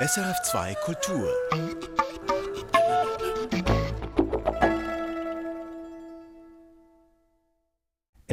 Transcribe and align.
SRF2 0.00 0.76
Kultur. 0.84 1.28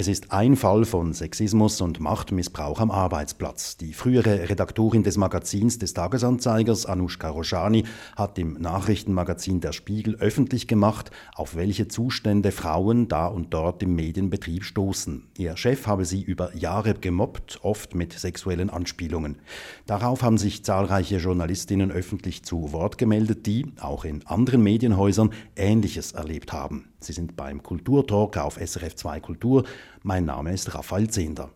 Es 0.05 0.09
ist 0.09 0.31
ein 0.31 0.55
Fall 0.55 0.85
von 0.85 1.13
Sexismus 1.13 1.81
und 1.81 1.99
Machtmissbrauch 1.99 2.79
am 2.79 2.91
Arbeitsplatz. 2.91 3.75
Die 3.77 3.91
frühere 3.91 4.49
Redaktorin 4.49 5.01
des 5.01 5.17
Magazins 5.17 5.79
des 5.79 5.95
Tagesanzeigers, 5.95 6.85
Anushka 6.85 7.27
Roshani, 7.27 7.85
hat 8.15 8.37
im 8.37 8.53
Nachrichtenmagazin 8.53 9.61
Der 9.61 9.71
Spiegel 9.71 10.13
öffentlich 10.17 10.67
gemacht, 10.67 11.09
auf 11.33 11.55
welche 11.55 11.87
Zustände 11.87 12.51
Frauen 12.51 13.07
da 13.07 13.25
und 13.25 13.51
dort 13.51 13.81
im 13.81 13.95
Medienbetrieb 13.95 14.63
stoßen. 14.63 15.25
Ihr 15.39 15.57
Chef 15.57 15.87
habe 15.87 16.05
sie 16.05 16.21
über 16.21 16.55
Jahre 16.55 16.93
gemobbt, 16.93 17.61
oft 17.63 17.95
mit 17.95 18.13
sexuellen 18.13 18.69
Anspielungen. 18.69 19.39
Darauf 19.87 20.21
haben 20.21 20.37
sich 20.37 20.63
zahlreiche 20.63 21.17
Journalistinnen 21.17 21.91
öffentlich 21.91 22.43
zu 22.43 22.73
Wort 22.73 22.99
gemeldet, 22.99 23.47
die, 23.47 23.73
auch 23.79 24.05
in 24.05 24.23
anderen 24.27 24.61
Medienhäusern, 24.61 25.31
Ähnliches 25.55 26.11
erlebt 26.11 26.53
haben. 26.53 26.89
Sie 27.05 27.13
sind 27.13 27.35
beim 27.35 27.61
Kulturtalk 27.61 28.37
auf 28.37 28.55
SRF 28.55 28.95
2 28.95 29.19
Kultur. 29.19 29.63
Mein 30.01 30.25
Name 30.25 30.53
ist 30.53 30.73
Raphael 30.73 31.09
Zehnder. 31.09 31.51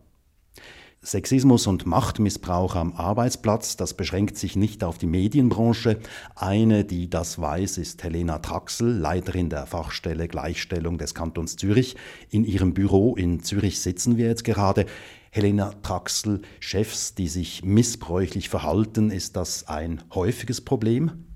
Sexismus 1.02 1.66
und 1.66 1.86
Machtmissbrauch 1.86 2.76
am 2.76 2.92
Arbeitsplatz, 2.92 3.76
das 3.76 3.94
beschränkt 3.94 4.36
sich 4.36 4.54
nicht 4.54 4.84
auf 4.84 4.98
die 4.98 5.06
Medienbranche. 5.06 5.98
Eine, 6.36 6.84
die 6.84 7.08
das 7.08 7.40
weiß, 7.40 7.78
ist 7.78 8.04
Helena 8.04 8.38
Traxel, 8.38 8.98
Leiterin 8.98 9.48
der 9.48 9.66
Fachstelle 9.66 10.28
Gleichstellung 10.28 10.98
des 10.98 11.14
Kantons 11.14 11.56
Zürich. 11.56 11.96
In 12.28 12.44
ihrem 12.44 12.74
Büro 12.74 13.16
in 13.16 13.42
Zürich 13.42 13.80
sitzen 13.80 14.18
wir 14.18 14.26
jetzt 14.26 14.44
gerade. 14.44 14.84
Helena 15.30 15.72
Traxel, 15.82 16.42
Chefs, 16.60 17.14
die 17.14 17.28
sich 17.28 17.64
missbräuchlich 17.64 18.50
verhalten, 18.50 19.10
ist 19.10 19.36
das 19.36 19.68
ein 19.68 20.02
häufiges 20.14 20.60
Problem? 20.60 21.29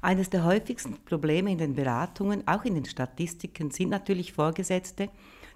Eines 0.00 0.30
der 0.30 0.44
häufigsten 0.44 0.96
Probleme 1.04 1.50
in 1.50 1.58
den 1.58 1.74
Beratungen, 1.74 2.46
auch 2.46 2.64
in 2.64 2.74
den 2.74 2.84
Statistiken, 2.84 3.70
sind 3.70 3.88
natürlich 3.88 4.32
Vorgesetzte, 4.32 5.08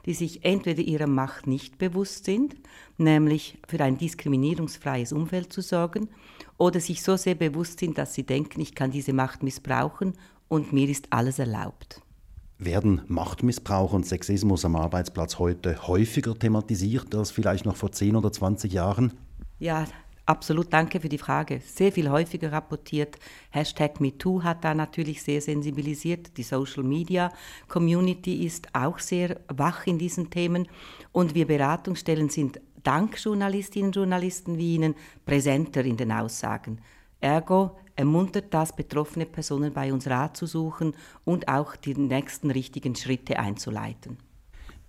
die 0.05 0.15
sich 0.15 0.45
entweder 0.45 0.83
ihrer 0.83 1.07
Macht 1.07 1.47
nicht 1.47 1.79
bewusst 1.79 2.25
sind, 2.25 2.57
nämlich 2.98 3.59
für 3.69 3.81
ein 3.81 3.98
diskriminierungsfreies 3.98 5.13
Umfeld 5.13 5.53
zu 5.53 5.61
sorgen, 5.61 6.09
oder 6.59 6.81
sich 6.81 7.03
so 7.03 7.17
sehr 7.17 7.37
bewusst 7.37 7.79
sind, 7.79 7.98
dass 7.98 8.15
sie 8.15 8.25
denken, 8.25 8.61
ich 8.61 8.75
kann 8.75 8.91
diese 8.91 9.13
Macht 9.13 9.43
missbrauchen 9.43 10.15
und 10.48 10.73
mir 10.73 10.89
ist 10.89 11.07
alles 11.11 11.39
erlaubt. 11.39 12.03
Werden 12.59 13.03
Machtmissbrauch 13.09 13.93
und 13.93 14.07
Sexismus 14.07 14.65
am 14.65 14.77
Arbeitsplatz 14.77 15.39
heute 15.39 15.89
häufiger 15.89 16.39
thematisiert 16.39 17.15
als 17.15 17.31
vielleicht 17.31 17.65
noch 17.65 17.77
vor 17.77 17.91
10 17.91 18.15
oder 18.15 18.31
20 18.31 18.73
Jahren? 18.73 19.13
Ja, 19.59 19.87
Absolut, 20.33 20.73
danke 20.73 20.99
für 20.99 21.11
die 21.11 21.19
Frage. 21.19 21.61
Sehr 21.63 21.93
viel 21.93 22.09
häufiger 22.09 22.51
rapportiert. 22.51 23.19
Hashtag 23.51 24.01
MeToo 24.01 24.43
hat 24.43 24.65
da 24.65 24.73
natürlich 24.73 25.23
sehr 25.23 25.43
sensibilisiert. 25.43 26.39
Die 26.39 26.43
Social 26.43 26.85
Media 26.85 27.31
Community 27.69 28.47
ist 28.47 28.75
auch 28.75 28.99
sehr 28.99 29.41
wach 29.49 29.87
in 29.87 29.99
diesen 29.99 30.31
Themen. 30.31 30.69
Und 31.13 31.35
wir 31.35 31.47
Beratungsstellen 31.47 32.31
sind 32.31 32.63
dank 32.83 33.23
Journalistinnen 33.23 33.89
und 33.89 33.97
Journalisten 33.97 34.57
wie 34.57 34.77
Ihnen 34.77 34.95
präsenter 35.27 35.85
in 35.85 35.99
den 35.99 36.11
Aussagen. 36.11 36.81
Ergo 37.21 37.77
ermuntert 37.95 38.55
das 38.55 38.75
betroffene 38.75 39.27
Personen 39.27 39.75
bei 39.75 39.93
uns 39.93 40.09
Rat 40.09 40.39
zu 40.39 40.47
suchen 40.47 40.95
und 41.27 41.49
auch 41.49 41.77
die 41.77 41.93
nächsten 41.93 42.51
richtigen 42.51 42.97
Schritte 42.97 43.39
einzuleiten. 43.39 44.17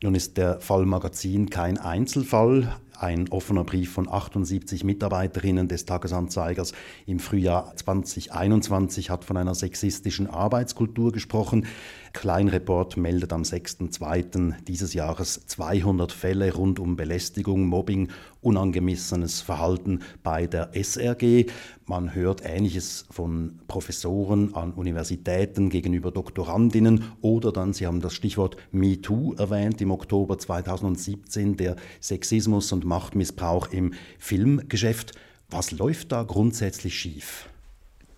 Nun 0.03 0.15
ist 0.15 0.37
der 0.37 0.59
Fall 0.59 0.85
Magazin 0.85 1.49
kein 1.49 1.77
Einzelfall. 1.77 2.75
Ein 2.99 3.29
offener 3.29 3.63
Brief 3.63 3.91
von 3.91 4.07
78 4.07 4.83
Mitarbeiterinnen 4.83 5.67
des 5.67 5.85
Tagesanzeigers 5.85 6.73
im 7.05 7.19
Frühjahr 7.19 7.75
2021 7.75 9.09
hat 9.09 9.25
von 9.25 9.37
einer 9.37 9.55
sexistischen 9.55 10.27
Arbeitskultur 10.27 11.11
gesprochen. 11.11 11.65
Kleinreport 12.13 12.95
meldet 12.95 13.33
am 13.33 13.41
6.2. 13.41 14.53
dieses 14.67 14.93
Jahres 14.93 15.47
200 15.47 16.11
Fälle 16.11 16.53
rund 16.53 16.79
um 16.79 16.95
Belästigung, 16.95 17.65
Mobbing, 17.65 18.09
unangemessenes 18.41 19.41
Verhalten 19.41 20.01
bei 20.21 20.45
der 20.45 20.71
SRG. 20.75 21.47
Man 21.85 22.13
hört 22.13 22.43
Ähnliches 22.45 23.05
von 23.09 23.59
Professoren 23.67 24.53
an 24.53 24.73
Universitäten 24.73 25.69
gegenüber 25.69 26.11
Doktorandinnen 26.11 27.05
oder 27.21 27.51
dann, 27.51 27.73
Sie 27.73 27.87
haben 27.87 28.01
das 28.01 28.13
Stichwort 28.13 28.57
MeToo 28.71 29.33
erwähnt, 29.33 29.81
im 29.81 29.91
Oktober 29.91 30.37
2017, 30.37 31.57
der 31.57 31.75
Sexismus 31.99 32.71
und 32.71 32.82
Machtmissbrauch 32.85 33.67
im 33.71 33.93
Filmgeschäft. 34.19 35.13
Was 35.49 35.71
läuft 35.71 36.11
da 36.11 36.23
grundsätzlich 36.23 36.97
schief? 36.97 37.49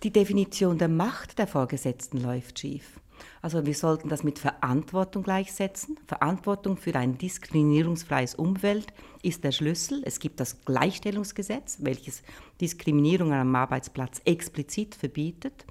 Die 0.02 0.12
Definition 0.12 0.78
der 0.78 0.88
Macht 0.88 1.38
der 1.38 1.46
Vorgesetzten 1.46 2.18
läuft 2.18 2.58
schief. 2.58 3.00
Also 3.42 3.64
wir 3.64 3.74
sollten 3.74 4.08
das 4.08 4.24
mit 4.24 4.38
Verantwortung 4.38 5.22
gleichsetzen. 5.22 5.98
Verantwortung 6.06 6.76
für 6.76 6.94
ein 6.94 7.16
diskriminierungsfreies 7.16 8.34
Umfeld 8.34 8.92
ist 9.22 9.44
der 9.44 9.52
Schlüssel. 9.52 10.02
Es 10.04 10.20
gibt 10.20 10.40
das 10.40 10.64
Gleichstellungsgesetz, 10.64 11.78
welches 11.80 12.22
Diskriminierung 12.60 13.32
am 13.32 13.54
Arbeitsplatz 13.54 14.20
explizit 14.24 14.94
verbietet. 14.94 15.64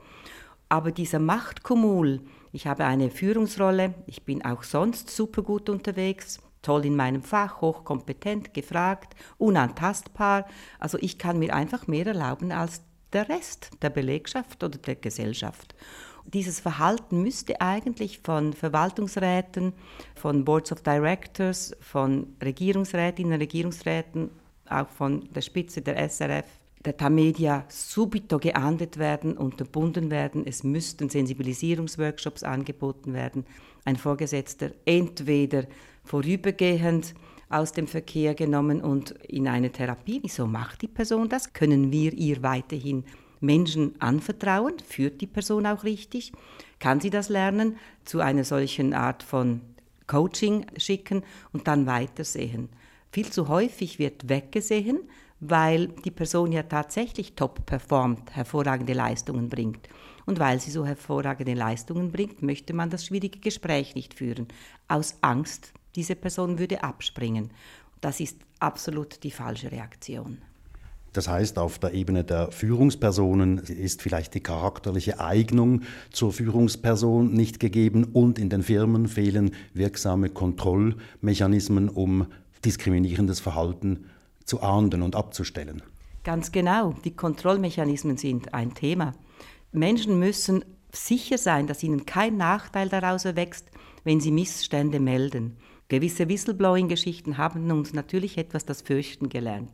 Aber 0.69 0.91
dieser 0.91 1.19
Machtkumul, 1.19 2.21
ich 2.51 2.67
habe 2.67 2.85
eine 2.85 3.11
Führungsrolle, 3.11 3.93
ich 4.07 4.23
bin 4.23 4.43
auch 4.43 4.63
sonst 4.63 5.09
super 5.09 5.43
gut 5.43 5.69
unterwegs, 5.69 6.39
toll 6.65 6.85
in 6.85 6.95
meinem 6.95 7.21
Fach, 7.21 7.61
hochkompetent, 7.61 8.53
gefragt, 8.53 9.15
unantastbar. 9.37 10.45
Also 10.79 10.97
ich 10.99 11.17
kann 11.17 11.39
mir 11.39 11.53
einfach 11.53 11.87
mehr 11.87 12.07
erlauben 12.07 12.51
als 12.51 12.81
der 13.13 13.29
Rest 13.29 13.69
der 13.81 13.91
Belegschaft 13.91 14.63
oder 14.63 14.77
der 14.77 14.95
Gesellschaft. 14.95 15.75
Dieses 16.25 16.59
Verhalten 16.59 17.21
müsste 17.21 17.61
eigentlich 17.61 18.19
von 18.23 18.53
Verwaltungsräten, 18.53 19.73
von 20.15 20.43
Boards 20.43 20.71
of 20.71 20.81
Directors, 20.81 21.75
von 21.79 22.35
Regierungsrätinnen, 22.43 23.39
Regierungsräten, 23.39 24.31
auch 24.67 24.89
von 24.89 25.29
der 25.33 25.41
Spitze 25.41 25.83
der 25.83 26.09
SRF, 26.09 26.45
der 26.83 26.97
Tamedia 26.97 27.65
subito 27.67 28.39
geahndet 28.39 28.97
werden, 28.97 29.37
unterbunden 29.37 30.09
werden. 30.09 30.45
Es 30.45 30.63
müssten 30.63 31.09
Sensibilisierungsworkshops 31.09 32.43
angeboten 32.43 33.13
werden. 33.13 33.45
Ein 33.85 33.95
Vorgesetzter 33.95 34.71
entweder 34.85 35.65
vorübergehend 36.05 37.13
aus 37.49 37.71
dem 37.71 37.87
Verkehr 37.87 38.33
genommen 38.33 38.81
und 38.81 39.11
in 39.27 39.47
eine 39.47 39.71
Therapie. 39.71 40.19
Wieso 40.23 40.47
macht 40.47 40.81
die 40.81 40.87
Person 40.87 41.29
das? 41.29 41.53
Können 41.53 41.91
wir 41.91 42.13
ihr 42.13 42.41
weiterhin 42.43 43.03
Menschen 43.39 43.99
anvertrauen? 43.99 44.73
Führt 44.79 45.21
die 45.21 45.27
Person 45.27 45.65
auch 45.65 45.83
richtig? 45.83 46.31
Kann 46.79 46.99
sie 46.99 47.09
das 47.09 47.29
lernen? 47.29 47.77
Zu 48.03 48.19
einer 48.19 48.43
solchen 48.43 48.93
Art 48.93 49.23
von 49.23 49.61
Coaching 50.07 50.65
schicken 50.77 51.23
und 51.51 51.67
dann 51.67 51.85
weitersehen. 51.85 52.69
Viel 53.11 53.29
zu 53.29 53.47
häufig 53.47 53.99
wird 53.99 54.27
weggesehen, 54.29 54.99
weil 55.39 55.87
die 55.87 56.11
Person 56.11 56.51
ja 56.51 56.63
tatsächlich 56.63 57.33
top 57.33 57.65
performt, 57.65 58.35
hervorragende 58.35 58.93
Leistungen 58.93 59.49
bringt. 59.49 59.87
Und 60.25 60.39
weil 60.39 60.59
sie 60.59 60.71
so 60.71 60.85
hervorragende 60.85 61.53
Leistungen 61.53 62.11
bringt, 62.11 62.41
möchte 62.41 62.73
man 62.73 62.89
das 62.89 63.05
schwierige 63.05 63.39
Gespräch 63.39 63.95
nicht 63.95 64.15
führen, 64.15 64.47
aus 64.87 65.17
Angst, 65.21 65.73
diese 65.95 66.15
Person 66.15 66.59
würde 66.59 66.83
abspringen. 66.83 67.51
Das 68.01 68.19
ist 68.19 68.37
absolut 68.59 69.23
die 69.23 69.31
falsche 69.31 69.71
Reaktion. 69.71 70.39
Das 71.15 71.29
heißt, 71.29 71.57
auf 71.59 71.79
der 71.79 71.93
Ebene 71.93 72.25
der 72.25 72.51
Führungspersonen 72.51 73.59
ist 73.59 74.01
vielleicht 74.01 74.33
die 74.33 74.41
charakterliche 74.41 75.21
Eignung 75.21 75.83
zur 76.11 76.33
Führungsperson 76.33 77.31
nicht 77.31 77.61
gegeben 77.61 78.03
und 78.03 78.37
in 78.37 78.49
den 78.49 78.63
Firmen 78.63 79.07
fehlen 79.07 79.51
wirksame 79.73 80.29
Kontrollmechanismen, 80.29 81.87
um 81.87 82.27
diskriminierendes 82.65 83.39
Verhalten 83.39 84.09
zu 84.43 84.61
ahnden 84.61 85.01
und 85.01 85.15
abzustellen. 85.15 85.81
Ganz 86.25 86.51
genau, 86.51 86.93
die 87.05 87.15
Kontrollmechanismen 87.15 88.17
sind 88.17 88.53
ein 88.53 88.73
Thema. 88.73 89.13
Menschen 89.71 90.19
müssen 90.19 90.65
sicher 90.91 91.37
sein, 91.37 91.67
dass 91.67 91.83
ihnen 91.83 92.05
kein 92.05 92.35
Nachteil 92.35 92.89
daraus 92.89 93.23
erwächst, 93.23 93.69
wenn 94.03 94.19
sie 94.19 94.31
Missstände 94.31 94.99
melden. 94.99 95.55
Gewisse 95.87 96.27
Whistleblowing-Geschichten 96.27 97.37
haben 97.37 97.69
uns 97.69 97.93
natürlich 97.93 98.39
etwas 98.39 98.65
das 98.65 98.81
Fürchten 98.81 99.29
gelernt. 99.29 99.71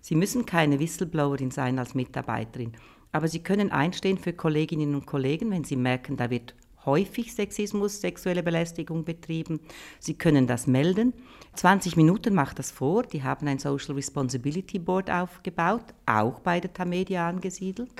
Sie 0.00 0.16
müssen 0.16 0.44
keine 0.44 0.80
Whistleblowerin 0.80 1.52
sein 1.52 1.78
als 1.78 1.94
Mitarbeiterin, 1.94 2.72
aber 3.12 3.28
Sie 3.28 3.44
können 3.44 3.70
einstehen 3.70 4.18
für 4.18 4.32
Kolleginnen 4.32 4.96
und 4.96 5.06
Kollegen, 5.06 5.52
wenn 5.52 5.62
Sie 5.62 5.76
merken, 5.76 6.16
da 6.16 6.30
wird 6.30 6.54
häufig 6.84 7.32
Sexismus, 7.32 8.00
sexuelle 8.00 8.42
Belästigung 8.42 9.04
betrieben. 9.04 9.60
Sie 10.00 10.14
können 10.14 10.48
das 10.48 10.66
melden. 10.66 11.12
20 11.54 11.96
Minuten 11.96 12.34
macht 12.34 12.58
das 12.58 12.72
vor. 12.72 13.04
Die 13.04 13.22
haben 13.22 13.46
ein 13.46 13.60
Social 13.60 13.94
Responsibility 13.94 14.80
Board 14.80 15.10
aufgebaut, 15.10 15.84
auch 16.06 16.40
bei 16.40 16.58
der 16.58 16.72
Tamedia 16.72 17.28
angesiedelt. 17.28 17.90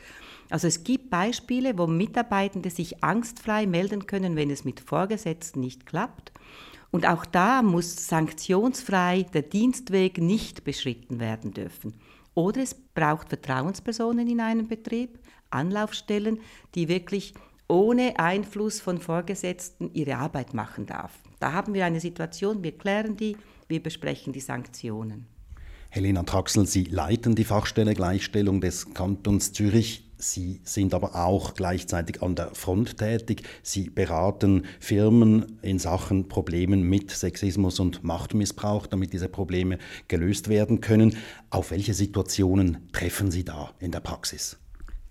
Also 0.50 0.66
es 0.66 0.82
gibt 0.82 1.10
Beispiele, 1.10 1.78
wo 1.78 1.86
Mitarbeitende 1.86 2.70
sich 2.70 3.04
angstfrei 3.04 3.66
melden 3.66 4.06
können, 4.06 4.34
wenn 4.34 4.50
es 4.50 4.64
mit 4.64 4.80
Vorgesetzten 4.80 5.60
nicht 5.60 5.86
klappt. 5.86 6.32
Und 6.92 7.08
auch 7.08 7.24
da 7.24 7.62
muss 7.62 8.06
sanktionsfrei 8.06 9.24
der 9.32 9.42
Dienstweg 9.42 10.18
nicht 10.18 10.62
beschritten 10.62 11.18
werden 11.18 11.52
dürfen. 11.52 11.94
Oder 12.34 12.62
es 12.62 12.74
braucht 12.74 13.30
Vertrauenspersonen 13.30 14.28
in 14.28 14.40
einem 14.40 14.68
Betrieb, 14.68 15.18
Anlaufstellen, 15.50 16.38
die 16.74 16.88
wirklich 16.88 17.34
ohne 17.66 18.18
Einfluss 18.18 18.80
von 18.80 18.98
Vorgesetzten 18.98 19.90
ihre 19.94 20.16
Arbeit 20.16 20.52
machen 20.52 20.84
darf. 20.84 21.12
Da 21.40 21.52
haben 21.52 21.72
wir 21.72 21.86
eine 21.86 22.00
Situation, 22.00 22.62
wir 22.62 22.76
klären 22.76 23.16
die, 23.16 23.36
wir 23.68 23.82
besprechen 23.82 24.34
die 24.34 24.40
Sanktionen. 24.40 25.26
Helena 25.88 26.22
Traxel, 26.22 26.66
Sie 26.66 26.84
leiten 26.84 27.34
die 27.34 27.44
Fachstelle 27.44 27.94
Gleichstellung 27.94 28.60
des 28.60 28.92
Kantons 28.92 29.52
Zürich. 29.52 30.11
Sie 30.22 30.60
sind 30.62 30.94
aber 30.94 31.16
auch 31.16 31.54
gleichzeitig 31.54 32.22
an 32.22 32.36
der 32.36 32.54
Front 32.54 32.98
tätig. 32.98 33.42
Sie 33.62 33.90
beraten 33.90 34.66
Firmen 34.78 35.58
in 35.62 35.80
Sachen 35.80 36.28
Problemen 36.28 36.88
mit 36.88 37.10
Sexismus 37.10 37.80
und 37.80 38.04
Machtmissbrauch, 38.04 38.86
damit 38.86 39.12
diese 39.12 39.28
Probleme 39.28 39.78
gelöst 40.06 40.48
werden 40.48 40.80
können. 40.80 41.16
Auf 41.50 41.72
welche 41.72 41.92
Situationen 41.92 42.88
treffen 42.92 43.32
Sie 43.32 43.44
da 43.44 43.72
in 43.80 43.90
der 43.90 44.00
Praxis? 44.00 44.58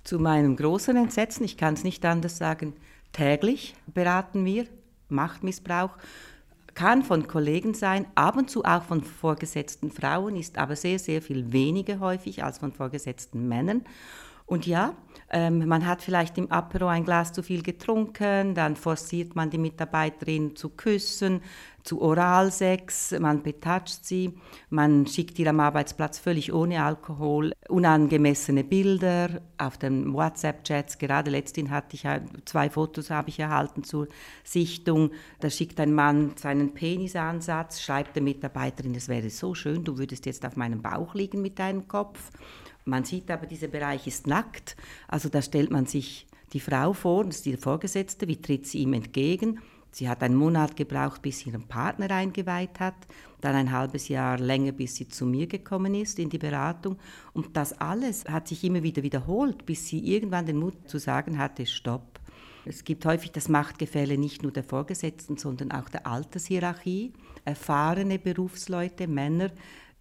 Zu 0.06 0.18
meinem 0.18 0.56
großen 0.56 0.96
Entsetzen, 0.96 1.44
ich 1.44 1.58
kann 1.58 1.74
es 1.74 1.84
nicht 1.84 2.06
anders 2.06 2.38
sagen, 2.38 2.74
täglich 3.12 3.76
beraten 3.94 4.46
wir 4.46 4.66
Machtmissbrauch 5.10 5.98
kann 6.74 7.04
von 7.04 7.28
Kollegen 7.28 7.74
sein, 7.74 8.08
ab 8.16 8.38
und 8.38 8.50
zu 8.50 8.64
auch 8.64 8.84
von 8.84 9.04
vorgesetzten 9.04 9.92
Frauen, 9.92 10.38
ist 10.38 10.58
aber 10.58 10.78
sehr, 10.78 11.00
sehr 11.00 11.22
viel 11.22 11.52
weniger 11.52 12.00
häufig 12.00 12.46
als 12.46 12.60
von 12.60 12.72
vorgesetzten 12.72 13.48
Männern. 13.50 13.84
Und 14.52 14.68
ja, 14.68 14.96
ähm, 15.30 15.66
man 15.66 15.88
hat 15.88 16.02
vielleicht 16.02 16.38
im 16.38 16.52
Apero 16.52 16.88
ein 16.88 17.06
Glas 17.06 17.32
zu 17.32 17.42
viel 17.42 17.64
getrunken, 17.64 18.54
dann 18.54 18.76
forciert 18.76 19.34
man 19.34 19.50
die 19.50 19.58
Mitarbeiterin 19.58 20.58
zu 20.58 20.68
küssen, 20.68 21.42
zu 21.84 22.02
Oralsex, 22.02 23.12
man 23.20 23.44
betatscht 23.44 24.06
sie, 24.06 24.34
man 24.70 25.08
schickt 25.08 25.40
ihr 25.40 25.50
am 25.50 25.60
Arbeitsplatz 25.60 26.20
völlig 26.20 26.54
ohne 26.54 26.84
Alkohol 26.84 27.54
unangemessene 27.70 28.64
Bilder 28.64 29.42
auf 29.58 29.78
den 29.78 30.14
WhatsApp-Chats. 30.14 30.98
Gerade 30.98 31.32
letztens 31.32 31.70
hatte 31.70 31.96
ich 31.96 32.08
zwei 32.46 32.70
Fotos 32.70 33.10
habe 33.10 33.30
ich 33.30 33.40
erhalten 33.40 33.84
zur 33.84 34.08
Sichtung. 34.44 35.12
Da 35.40 35.50
schickt 35.50 35.80
ein 35.80 35.94
Mann 35.94 36.34
seinen 36.36 36.74
Penisansatz, 36.74 37.82
schreibt 37.82 38.16
der 38.16 38.24
Mitarbeiterin, 38.24 38.96
es 38.96 39.08
wäre 39.08 39.30
so 39.30 39.56
schön, 39.56 39.84
du 39.84 39.98
würdest 39.98 40.26
jetzt 40.26 40.46
auf 40.46 40.56
meinem 40.56 40.82
Bauch 40.82 41.16
liegen 41.16 41.42
mit 41.42 41.60
deinem 41.60 41.88
Kopf. 41.88 42.32
Man 42.86 43.04
sieht 43.04 43.30
aber, 43.30 43.46
dieser 43.46 43.68
Bereich 43.68 44.08
ist 44.08 44.28
nackt. 44.28 44.76
Also 45.08 45.30
da 45.30 45.42
stellt 45.42 45.72
man 45.72 45.86
sich 45.86 46.28
die 46.54 46.60
Frau 46.60 46.94
vor, 46.94 47.26
das 47.26 47.38
ist 47.38 47.46
die 47.46 47.58
Vorgesetzte, 47.58 48.28
wie 48.28 48.42
tritt 48.42 48.68
sie 48.68 48.80
ihm 48.80 48.94
entgegen? 48.94 49.60
Sie 49.92 50.08
hat 50.08 50.24
einen 50.24 50.36
Monat 50.36 50.78
gebraucht, 50.78 51.22
bis 51.22 51.40
sie 51.40 51.50
ihren 51.50 51.68
Partner 51.68 52.10
eingeweiht 52.12 52.80
hat, 52.80 52.96
dann 53.42 53.56
ein 53.56 53.72
halbes 53.72 54.08
Jahr 54.08 54.40
länger, 54.40 54.72
bis 54.72 54.96
sie 54.96 55.10
zu 55.10 55.26
mir 55.26 55.48
gekommen 55.48 55.94
ist 55.96 56.18
in 56.18 56.30
die 56.30 56.38
Beratung. 56.38 56.98
Und 57.34 57.58
das 57.58 57.74
alles 57.74 58.26
hat 58.26 58.48
sich 58.48 58.64
immer 58.64 58.84
wieder 58.84 59.04
wiederholt, 59.04 59.66
bis 59.66 59.88
sie 59.88 60.00
irgendwann 60.00 60.46
den 60.46 60.58
Mut 60.58 60.88
zu 60.88 60.98
sagen 60.98 61.38
hatte, 61.38 61.66
stopp. 61.66 62.20
Es 62.64 62.84
gibt 62.84 63.06
häufig 63.06 63.32
das 63.32 63.50
Machtgefälle 63.50 64.18
nicht 64.18 64.44
nur 64.44 64.52
der 64.52 64.64
Vorgesetzten, 64.64 65.38
sondern 65.38 65.72
auch 65.72 65.90
der 65.90 66.06
Altershierarchie. 66.06 67.12
Erfahrene 67.44 68.20
Berufsleute, 68.20 69.08
Männer, 69.08 69.50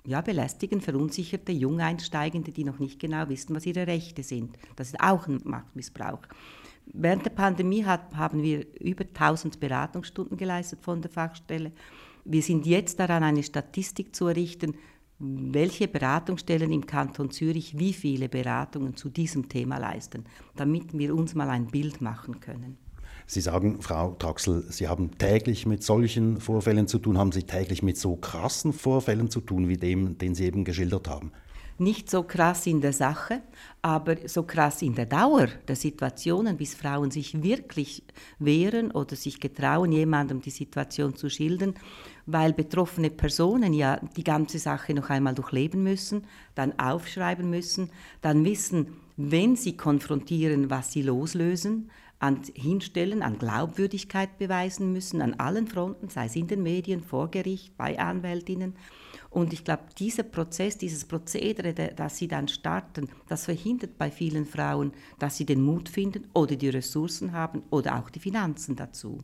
ja, 0.05 0.21
belästigen 0.21 0.81
verunsicherte 0.81 1.53
Jungeinsteigende, 1.53 2.53
die 2.53 2.65
noch 2.65 2.79
nicht 2.79 3.01
genau 3.01 3.29
wissen, 3.29 3.55
was 3.55 3.67
ihre 3.67 3.87
Rechte 3.87 4.23
sind. 4.23 4.57
Das 4.77 4.89
ist 4.89 5.01
auch 5.01 5.27
ein 5.27 5.41
Machtmissbrauch. 5.45 6.21
Während 6.93 7.25
der 7.25 7.31
Pandemie 7.31 7.85
hat, 7.85 8.15
haben 8.15 8.43
wir 8.43 8.67
über 8.81 9.05
1000 9.05 9.61
Beratungsstunden 9.61 10.37
geleistet 10.37 10.81
von 10.83 11.01
der 11.01 11.11
Fachstelle. 11.11 11.73
Wir 12.25 12.43
sind 12.43 12.67
jetzt 12.67 12.99
daran, 12.99 13.23
eine 13.23 13.43
Statistik 13.43 14.15
zu 14.15 14.27
errichten, 14.27 14.75
welche 15.19 15.87
Beratungsstellen 15.87 16.73
im 16.73 16.87
Kanton 16.87 17.31
Zürich 17.31 17.79
wie 17.79 17.93
viele 17.93 18.29
Beratungen 18.29 18.97
zu 18.97 19.11
diesem 19.11 19.49
Thema 19.49 19.79
leisten, 19.79 20.25
damit 20.57 20.97
wir 20.97 21.15
uns 21.15 21.35
mal 21.35 21.51
ein 21.51 21.67
Bild 21.67 22.01
machen 22.01 22.41
können. 22.41 22.79
Sie 23.27 23.41
sagen, 23.41 23.81
Frau 23.81 24.15
Traxel, 24.15 24.65
Sie 24.71 24.89
haben 24.89 25.17
täglich 25.19 25.67
mit 25.67 25.85
solchen 25.85 26.41
Vorfällen 26.41 26.89
zu 26.89 26.99
tun. 26.99 27.19
Haben 27.19 27.33
Sie 27.33 27.45
täglich 27.45 27.83
mit 27.83 27.97
so 27.97 28.17
krassen 28.17 28.73
Vorfällen 28.73 29.31
zu 29.31 29.41
tun 29.41 29.69
wie 29.69 29.77
dem, 29.77 30.19
den 30.19 30.35
Sie 30.35 30.47
eben 30.47 30.65
geschildert 30.65 31.09
haben? 31.09 31.31
Nicht 31.81 32.11
so 32.11 32.25
krass 32.25 32.67
in 32.67 32.82
der 32.82 32.93
Sache, 32.93 33.41
aber 33.81 34.29
so 34.29 34.43
krass 34.43 34.82
in 34.82 34.94
der 34.94 35.06
Dauer 35.06 35.47
der 35.67 35.77
Situationen, 35.77 36.59
bis 36.59 36.75
Frauen 36.75 37.11
sich 37.11 37.43
wirklich 37.43 38.03
wehren 38.38 38.91
oder 38.91 39.17
sich 39.17 39.41
getrauen, 39.41 39.91
jemandem 39.91 40.43
die 40.43 40.50
Situation 40.50 41.17
zu 41.17 41.31
schildern, 41.31 41.73
weil 42.27 42.53
betroffene 42.53 43.09
Personen 43.09 43.73
ja 43.73 43.99
die 44.15 44.25
ganze 44.25 44.59
Sache 44.59 44.93
noch 44.93 45.09
einmal 45.09 45.35
durchleben 45.35 45.82
müssen, 45.82 46.27
dann 46.55 46.79
aufschreiben 46.79 47.49
müssen, 47.49 47.88
dann 48.21 48.44
wissen, 48.44 48.88
wenn 49.17 49.56
sie 49.56 49.75
konfrontieren, 49.75 50.69
was 50.69 50.93
sie 50.93 51.00
loslösen, 51.00 51.91
an 52.19 52.43
Hinstellen, 52.53 53.23
an 53.23 53.38
Glaubwürdigkeit 53.38 54.37
beweisen 54.37 54.93
müssen, 54.93 55.23
an 55.23 55.32
allen 55.41 55.67
Fronten, 55.67 56.11
sei 56.11 56.27
es 56.27 56.37
in 56.37 56.47
den 56.47 56.62
Medien, 56.62 57.00
vor 57.00 57.31
Gericht, 57.31 57.75
bei 57.79 57.99
Anwältinnen. 57.99 58.75
Und 59.31 59.53
ich 59.53 59.65
glaube, 59.65 59.85
dieser 59.97 60.25
Prozess, 60.25 60.77
dieses 60.77 61.05
Prozedere, 61.05 61.73
das 61.73 62.17
sie 62.17 62.27
dann 62.27 62.49
starten, 62.49 63.09
das 63.29 63.44
verhindert 63.44 63.97
bei 63.97 64.11
vielen 64.11 64.44
Frauen, 64.44 64.93
dass 65.19 65.37
sie 65.37 65.47
den 65.47 65.62
Mut 65.62 65.88
finden 65.88 66.27
oder 66.35 66.56
die 66.56 66.69
Ressourcen 66.69 67.32
haben 67.32 67.62
oder 67.71 67.99
auch 67.99 68.11
die 68.11 68.19
Finanzen 68.19 68.75
dazu. 68.75 69.19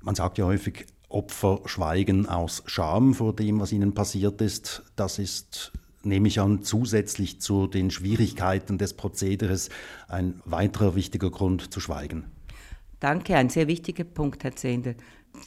Man 0.00 0.14
sagt 0.14 0.38
ja 0.38 0.46
häufig, 0.46 0.86
Opfer 1.08 1.60
schweigen 1.66 2.26
aus 2.26 2.62
Scham 2.66 3.14
vor 3.14 3.34
dem, 3.34 3.60
was 3.60 3.72
ihnen 3.72 3.94
passiert 3.94 4.40
ist. 4.40 4.82
Das 4.96 5.18
ist 5.18 5.72
nehme 6.04 6.28
ich 6.28 6.40
an, 6.40 6.62
zusätzlich 6.62 7.40
zu 7.40 7.66
den 7.66 7.90
Schwierigkeiten 7.90 8.78
des 8.78 8.94
Prozederes 8.94 9.70
ein 10.08 10.40
weiterer 10.44 10.94
wichtiger 10.94 11.30
Grund 11.30 11.72
zu 11.72 11.80
schweigen. 11.80 12.24
Danke, 13.00 13.36
ein 13.36 13.50
sehr 13.50 13.68
wichtiger 13.68 14.04
Punkt, 14.04 14.44
Herr 14.44 14.54
Zehnder. 14.54 14.94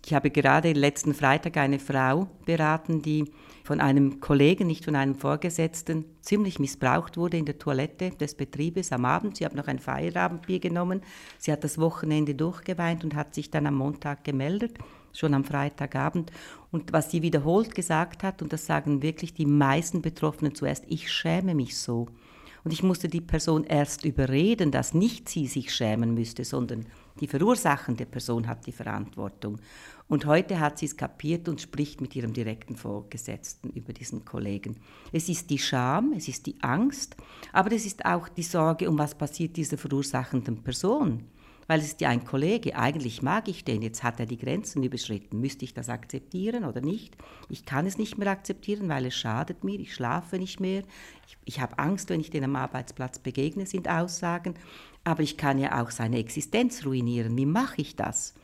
Ich 0.06 0.14
habe 0.14 0.32
gerade 0.32 0.74
letzten 0.74 1.14
Freitag 1.14 1.58
eine 1.58 1.80
Frau 1.80 2.28
beraten, 2.46 3.02
die 3.02 3.32
von 3.66 3.82
einem 3.82 4.20
Kollegen, 4.20 4.68
nicht 4.68 4.86
von 4.86 4.96
einem 4.96 5.16
Vorgesetzten, 5.16 6.06
ziemlich 6.22 6.60
missbraucht 6.60 7.18
wurde 7.18 7.38
in 7.38 7.46
der 7.46 7.58
Toilette 7.58 8.12
des 8.12 8.36
Betriebes 8.36 8.92
am 8.92 9.06
Abend. 9.06 9.38
Sie 9.38 9.46
hat 9.46 9.56
noch 9.56 9.68
ein 9.68 9.80
Feierabendbier 9.80 10.60
genommen. 10.60 11.02
Sie 11.40 11.52
hat 11.52 11.64
das 11.64 11.80
Wochenende 11.80 12.36
durchgeweint 12.36 13.04
und 13.04 13.16
hat 13.16 13.34
sich 13.34 13.50
dann 13.50 13.66
am 13.66 13.74
Montag 13.74 14.24
gemeldet, 14.24 14.78
schon 15.14 15.34
am 15.34 15.44
Freitagabend. 15.44 16.32
Und 16.72 16.94
was 16.94 17.10
sie 17.10 17.24
wiederholt 17.24 17.74
gesagt 17.74 18.22
hat, 18.22 18.44
und 18.44 18.54
das 18.54 18.68
sagen 18.68 19.02
wirklich 19.02 19.34
die 19.34 19.48
meisten 19.48 20.04
Betroffenen 20.04 20.54
zuerst, 20.54 20.86
ich 20.88 21.12
schäme 21.12 21.56
mich 21.56 21.76
so. 21.76 22.08
Und 22.64 22.72
ich 22.72 22.84
musste 22.84 23.10
die 23.10 23.22
Person 23.22 23.64
erst 23.64 24.06
überreden, 24.06 24.70
dass 24.70 24.94
nicht 24.94 25.28
sie 25.28 25.48
sich 25.48 25.74
schämen 25.74 26.14
müsste, 26.14 26.44
sondern 26.44 26.86
die 27.20 27.28
verursachende 27.28 28.06
Person 28.06 28.48
hat 28.48 28.68
die 28.68 28.72
Verantwortung. 28.72 29.60
Und 30.08 30.28
heute 30.28 30.60
hat 30.60 30.78
sie 30.78 30.86
es 30.86 30.98
kapiert 30.98 31.50
und 31.50 31.62
spricht 31.62 32.00
mit 32.00 32.16
ihrem 32.16 32.34
direkten 32.34 32.76
Vorgesetzten 32.76 33.72
über 33.72 33.92
diesen 33.92 34.24
Kollegen. 34.24 34.78
Es 35.12 35.30
ist 35.30 35.50
die 35.50 35.58
Scham, 35.58 36.14
es 36.16 36.28
ist 36.28 36.46
die 36.46 36.62
Angst, 36.62 37.16
aber 37.52 37.72
es 37.72 37.86
ist 37.86 38.06
auch 38.06 38.30
die 38.30 38.44
Sorge, 38.44 38.88
um 38.88 39.00
was 39.00 39.16
passiert 39.16 39.58
dieser 39.58 39.80
verursachenden 39.80 40.62
Person. 40.62 41.24
Weil 41.68 41.80
es 41.80 41.88
ist 41.88 42.02
ja 42.02 42.10
ein 42.10 42.24
Kollege, 42.24 42.76
eigentlich 42.76 43.24
mag 43.24 43.48
ich 43.48 43.66
den, 43.66 43.82
jetzt 43.82 44.04
hat 44.04 44.20
er 44.20 44.28
die 44.28 44.38
Grenzen 44.38 44.84
überschritten. 44.84 45.42
Müsste 45.42 45.66
ich 45.66 45.74
das 45.74 45.90
akzeptieren 45.90 46.64
oder 46.64 46.82
nicht? 46.82 47.18
Ich 47.50 47.66
kann 47.66 47.88
es 47.88 47.98
nicht 47.98 48.20
mehr 48.20 48.30
akzeptieren, 48.30 48.88
weil 48.88 49.08
es 49.08 49.16
schadet 49.16 49.64
mir, 49.64 49.80
ich 49.80 49.96
schlafe 49.96 50.38
nicht 50.38 50.60
mehr. 50.60 50.84
Ich, 51.26 51.38
ich 51.46 51.60
habe 51.62 51.80
Angst, 51.80 52.10
wenn 52.10 52.20
ich 52.20 52.30
den 52.30 52.44
am 52.44 52.56
Arbeitsplatz 52.56 53.18
begegne, 53.18 53.66
sind 53.66 53.90
Aussagen. 53.90 54.54
Aber 55.04 55.24
ich 55.24 55.38
kann 55.38 55.58
ja 55.58 55.82
auch 55.82 55.90
seine 55.90 56.20
Existenz 56.20 56.86
ruinieren. 56.86 57.36
Wie 57.36 57.48
mache 57.48 57.82
ich 57.82 57.96
das? 57.96 58.36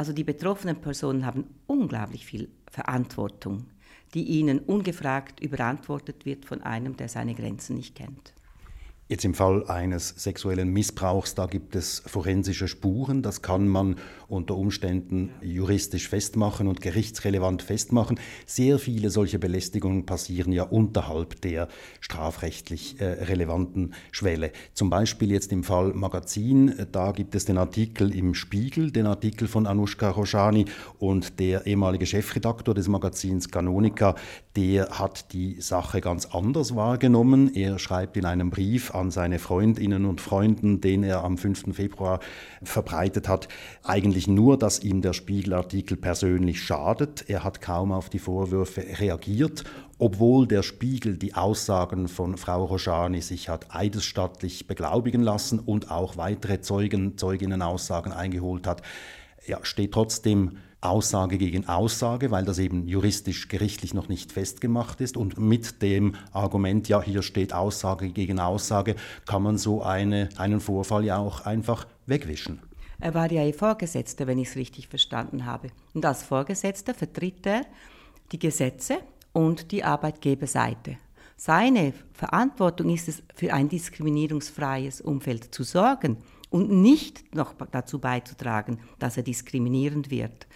Also 0.00 0.14
die 0.14 0.24
betroffenen 0.24 0.80
Personen 0.80 1.26
haben 1.26 1.44
unglaublich 1.66 2.24
viel 2.24 2.48
Verantwortung, 2.70 3.66
die 4.14 4.24
ihnen 4.24 4.58
ungefragt 4.58 5.40
überantwortet 5.40 6.24
wird 6.24 6.46
von 6.46 6.62
einem, 6.62 6.96
der 6.96 7.10
seine 7.10 7.34
Grenzen 7.34 7.76
nicht 7.76 7.96
kennt. 7.96 8.32
Jetzt 9.10 9.24
im 9.24 9.34
Fall 9.34 9.64
eines 9.66 10.10
sexuellen 10.10 10.72
Missbrauchs, 10.72 11.34
da 11.34 11.46
gibt 11.46 11.74
es 11.74 12.00
forensische 12.06 12.68
Spuren, 12.68 13.22
das 13.22 13.42
kann 13.42 13.66
man 13.66 13.96
unter 14.28 14.56
Umständen 14.56 15.30
juristisch 15.42 16.08
festmachen 16.08 16.68
und 16.68 16.80
gerichtsrelevant 16.80 17.62
festmachen. 17.62 18.20
Sehr 18.46 18.78
viele 18.78 19.10
solche 19.10 19.40
Belästigungen 19.40 20.06
passieren 20.06 20.52
ja 20.52 20.62
unterhalb 20.62 21.40
der 21.40 21.66
strafrechtlich 21.98 23.00
äh, 23.00 23.04
relevanten 23.24 23.94
Schwelle. 24.12 24.52
Zum 24.74 24.90
Beispiel 24.90 25.32
jetzt 25.32 25.50
im 25.50 25.64
Fall 25.64 25.92
Magazin, 25.92 26.86
da 26.92 27.10
gibt 27.10 27.34
es 27.34 27.44
den 27.44 27.58
Artikel 27.58 28.14
im 28.14 28.34
Spiegel, 28.34 28.92
den 28.92 29.06
Artikel 29.06 29.48
von 29.48 29.66
Anushka 29.66 30.08
Roshani 30.08 30.66
und 31.00 31.40
der 31.40 31.66
ehemalige 31.66 32.06
Chefredaktor 32.06 32.74
des 32.74 32.86
Magazins 32.86 33.50
Canonica, 33.50 34.14
der 34.54 35.00
hat 35.00 35.32
die 35.32 35.60
Sache 35.60 36.00
ganz 36.00 36.26
anders 36.26 36.76
wahrgenommen. 36.76 37.52
Er 37.56 37.80
schreibt 37.80 38.16
in 38.16 38.24
einem 38.24 38.50
Brief 38.50 38.94
an 39.00 39.10
seine 39.10 39.38
Freundinnen 39.38 40.04
und 40.04 40.20
Freunden, 40.20 40.80
den 40.80 41.02
er 41.02 41.24
am 41.24 41.38
5. 41.38 41.74
Februar 41.74 42.20
verbreitet 42.62 43.28
hat, 43.28 43.48
eigentlich 43.82 44.28
nur, 44.28 44.58
dass 44.58 44.80
ihm 44.84 45.02
der 45.02 45.14
Spiegelartikel 45.14 45.96
persönlich 45.96 46.62
schadet. 46.62 47.24
Er 47.28 47.42
hat 47.42 47.60
kaum 47.60 47.90
auf 47.90 48.10
die 48.10 48.18
Vorwürfe 48.18 48.84
reagiert, 49.00 49.64
obwohl 49.98 50.46
der 50.46 50.62
Spiegel 50.62 51.16
die 51.16 51.34
Aussagen 51.34 52.08
von 52.08 52.36
Frau 52.36 52.64
Rojani 52.64 53.20
sich 53.22 53.48
hat 53.48 53.74
eidesstattlich 53.74 54.66
beglaubigen 54.66 55.22
lassen 55.22 55.58
und 55.58 55.90
auch 55.90 56.16
weitere 56.16 56.60
Zeugen, 56.60 57.18
Zeuginnenaussagen 57.18 58.12
eingeholt 58.12 58.66
hat. 58.66 58.82
Ja, 59.46 59.58
steht 59.62 59.92
trotzdem 59.92 60.58
Aussage 60.80 61.36
gegen 61.36 61.68
Aussage, 61.68 62.30
weil 62.30 62.44
das 62.44 62.58
eben 62.58 62.88
juristisch 62.88 63.48
gerichtlich 63.48 63.92
noch 63.92 64.08
nicht 64.08 64.32
festgemacht 64.32 65.00
ist. 65.00 65.16
Und 65.16 65.38
mit 65.38 65.82
dem 65.82 66.14
Argument, 66.32 66.88
ja, 66.88 67.02
hier 67.02 67.22
steht 67.22 67.52
Aussage 67.52 68.10
gegen 68.10 68.40
Aussage, 68.40 68.96
kann 69.26 69.42
man 69.42 69.58
so 69.58 69.82
eine, 69.82 70.30
einen 70.36 70.60
Vorfall 70.60 71.04
ja 71.04 71.18
auch 71.18 71.44
einfach 71.44 71.86
wegwischen. 72.06 72.60
Er 72.98 73.14
war 73.14 73.30
ja 73.30 73.44
Ihr 73.44 73.54
Vorgesetzter, 73.54 74.26
wenn 74.26 74.38
ich 74.38 74.48
es 74.48 74.56
richtig 74.56 74.88
verstanden 74.88 75.46
habe. 75.46 75.68
Und 75.94 76.04
als 76.04 76.22
Vorgesetzter 76.22 76.94
vertritt 76.94 77.46
er 77.46 77.62
die 78.32 78.38
Gesetze 78.38 78.98
und 79.32 79.72
die 79.72 79.84
Arbeitgeberseite. 79.84 80.96
Seine 81.36 81.94
Verantwortung 82.12 82.90
ist 82.90 83.08
es, 83.08 83.22
für 83.34 83.52
ein 83.54 83.68
diskriminierungsfreies 83.68 85.00
Umfeld 85.00 85.54
zu 85.54 85.62
sorgen 85.62 86.18
und 86.50 86.70
nicht 86.70 87.34
noch 87.34 87.54
dazu 87.70 87.98
beizutragen, 87.98 88.80
dass 88.98 89.16
er 89.16 89.22
diskriminierend 89.22 90.10
wird. 90.10 90.46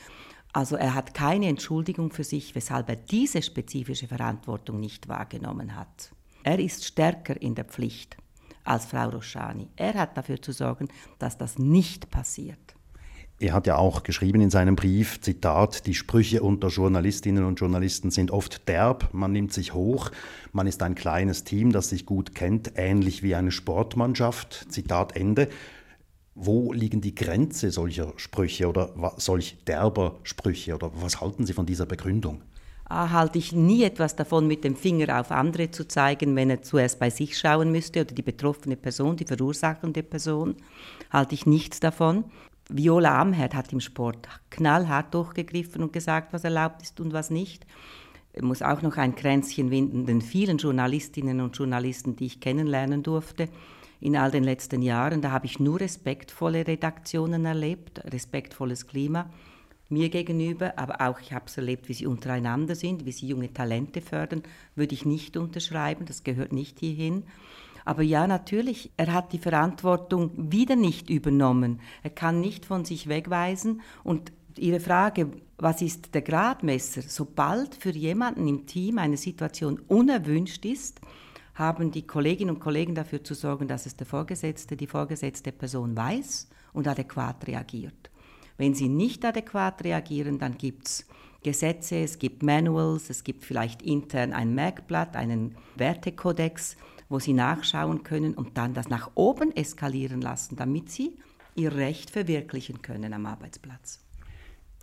Also 0.54 0.76
er 0.76 0.94
hat 0.94 1.14
keine 1.14 1.48
Entschuldigung 1.48 2.12
für 2.12 2.22
sich, 2.22 2.54
weshalb 2.54 2.88
er 2.88 2.94
diese 2.94 3.42
spezifische 3.42 4.06
Verantwortung 4.06 4.78
nicht 4.78 5.08
wahrgenommen 5.08 5.74
hat. 5.74 6.12
Er 6.44 6.60
ist 6.60 6.84
stärker 6.84 7.42
in 7.42 7.56
der 7.56 7.64
Pflicht 7.64 8.16
als 8.62 8.86
Frau 8.86 9.08
Roschani. 9.08 9.68
Er 9.74 9.94
hat 9.94 10.16
dafür 10.16 10.40
zu 10.40 10.52
sorgen, 10.52 10.86
dass 11.18 11.36
das 11.36 11.58
nicht 11.58 12.08
passiert. 12.08 12.76
Er 13.40 13.52
hat 13.52 13.66
ja 13.66 13.76
auch 13.78 14.04
geschrieben 14.04 14.40
in 14.40 14.50
seinem 14.50 14.76
Brief, 14.76 15.20
Zitat, 15.20 15.88
die 15.88 15.94
Sprüche 15.94 16.40
unter 16.40 16.68
Journalistinnen 16.68 17.44
und 17.44 17.58
Journalisten 17.58 18.12
sind 18.12 18.30
oft 18.30 18.68
derb, 18.68 19.12
man 19.12 19.32
nimmt 19.32 19.52
sich 19.52 19.74
hoch, 19.74 20.12
man 20.52 20.68
ist 20.68 20.84
ein 20.84 20.94
kleines 20.94 21.42
Team, 21.42 21.72
das 21.72 21.88
sich 21.88 22.06
gut 22.06 22.36
kennt, 22.36 22.74
ähnlich 22.76 23.24
wie 23.24 23.34
eine 23.34 23.50
Sportmannschaft, 23.50 24.66
Zitat 24.70 25.16
Ende. 25.16 25.48
Wo 26.34 26.72
liegen 26.72 27.00
die 27.00 27.14
Grenze 27.14 27.70
solcher 27.70 28.12
Sprüche 28.16 28.68
oder 28.68 28.90
solch 29.18 29.56
derber 29.66 30.16
Sprüche 30.24 30.74
oder 30.74 30.90
was 30.96 31.20
halten 31.20 31.46
Sie 31.46 31.52
von 31.52 31.64
dieser 31.64 31.86
Begründung? 31.86 32.42
Ah, 32.86 33.10
halte 33.10 33.38
ich 33.38 33.52
nie 33.52 33.84
etwas 33.84 34.16
davon, 34.16 34.46
mit 34.46 34.64
dem 34.64 34.76
Finger 34.76 35.20
auf 35.20 35.30
andere 35.30 35.70
zu 35.70 35.86
zeigen, 35.86 36.36
wenn 36.36 36.50
er 36.50 36.62
zuerst 36.62 36.98
bei 36.98 37.08
sich 37.08 37.38
schauen 37.38 37.70
müsste 37.70 38.00
oder 38.00 38.14
die 38.14 38.22
betroffene 38.22 38.76
Person, 38.76 39.16
die 39.16 39.24
verursachende 39.24 40.02
Person, 40.02 40.56
halte 41.10 41.34
ich 41.34 41.46
nichts 41.46 41.80
davon. 41.80 42.24
Viola 42.68 43.20
Amherd 43.20 43.54
hat 43.54 43.72
im 43.72 43.80
Sport 43.80 44.28
knallhart 44.50 45.14
durchgegriffen 45.14 45.82
und 45.82 45.92
gesagt, 45.92 46.32
was 46.32 46.44
erlaubt 46.44 46.82
ist 46.82 47.00
und 47.00 47.12
was 47.12 47.30
nicht. 47.30 47.64
Ich 48.32 48.42
muss 48.42 48.60
auch 48.60 48.82
noch 48.82 48.96
ein 48.96 49.14
Kränzchen 49.14 49.70
winden 49.70 50.06
den 50.06 50.20
vielen 50.20 50.58
Journalistinnen 50.58 51.40
und 51.40 51.56
Journalisten, 51.56 52.16
die 52.16 52.26
ich 52.26 52.40
kennenlernen 52.40 53.04
durfte 53.04 53.48
in 54.04 54.16
all 54.16 54.30
den 54.30 54.44
letzten 54.44 54.82
Jahren. 54.82 55.22
Da 55.22 55.30
habe 55.30 55.46
ich 55.46 55.58
nur 55.58 55.80
respektvolle 55.80 56.66
Redaktionen 56.66 57.46
erlebt, 57.46 58.02
respektvolles 58.04 58.86
Klima 58.86 59.30
mir 59.88 60.08
gegenüber, 60.08 60.78
aber 60.78 61.00
auch 61.00 61.20
ich 61.20 61.32
habe 61.32 61.46
es 61.46 61.56
erlebt, 61.56 61.88
wie 61.88 61.94
sie 61.94 62.06
untereinander 62.06 62.74
sind, 62.74 63.06
wie 63.06 63.12
sie 63.12 63.26
junge 63.26 63.52
Talente 63.52 64.00
fördern, 64.00 64.42
würde 64.74 64.94
ich 64.94 65.04
nicht 65.04 65.36
unterschreiben, 65.36 66.06
das 66.06 66.24
gehört 66.24 66.52
nicht 66.52 66.80
hierhin. 66.80 67.24
Aber 67.84 68.02
ja, 68.02 68.26
natürlich, 68.26 68.90
er 68.96 69.12
hat 69.12 69.32
die 69.32 69.38
Verantwortung 69.38 70.32
wieder 70.36 70.74
nicht 70.74 71.10
übernommen. 71.10 71.80
Er 72.02 72.10
kann 72.10 72.40
nicht 72.40 72.64
von 72.64 72.84
sich 72.84 73.08
wegweisen. 73.08 73.82
Und 74.02 74.32
Ihre 74.56 74.80
Frage, 74.80 75.32
was 75.58 75.82
ist 75.82 76.14
der 76.14 76.22
Gradmesser? 76.22 77.02
Sobald 77.02 77.74
für 77.74 77.90
jemanden 77.90 78.48
im 78.48 78.66
Team 78.66 78.98
eine 78.98 79.18
Situation 79.18 79.80
unerwünscht 79.88 80.64
ist, 80.64 81.00
haben 81.54 81.90
die 81.90 82.06
Kolleginnen 82.06 82.54
und 82.54 82.60
Kollegen 82.60 82.94
dafür 82.94 83.22
zu 83.22 83.34
sorgen, 83.34 83.68
dass 83.68 83.86
es 83.86 83.96
der 83.96 84.06
Vorgesetzte, 84.06 84.76
die 84.76 84.86
vorgesetzte 84.86 85.52
Person 85.52 85.96
weiß 85.96 86.48
und 86.72 86.88
adäquat 86.88 87.46
reagiert. 87.46 88.10
Wenn 88.56 88.74
sie 88.74 88.88
nicht 88.88 89.24
adäquat 89.24 89.84
reagieren, 89.84 90.38
dann 90.38 90.58
gibt 90.58 90.86
es 90.86 91.06
Gesetze, 91.42 91.96
es 91.96 92.18
gibt 92.18 92.42
Manuals, 92.42 93.10
es 93.10 93.22
gibt 93.22 93.44
vielleicht 93.44 93.82
intern 93.82 94.32
ein 94.32 94.54
Merkblatt, 94.54 95.14
einen 95.14 95.56
Wertekodex, 95.76 96.76
wo 97.08 97.18
sie 97.18 97.34
nachschauen 97.34 98.02
können 98.02 98.34
und 98.34 98.56
dann 98.56 98.74
das 98.74 98.88
nach 98.88 99.10
oben 99.14 99.54
eskalieren 99.54 100.20
lassen, 100.20 100.56
damit 100.56 100.90
sie 100.90 101.18
ihr 101.54 101.74
Recht 101.74 102.10
verwirklichen 102.10 102.82
können 102.82 103.12
am 103.12 103.26
Arbeitsplatz. 103.26 104.03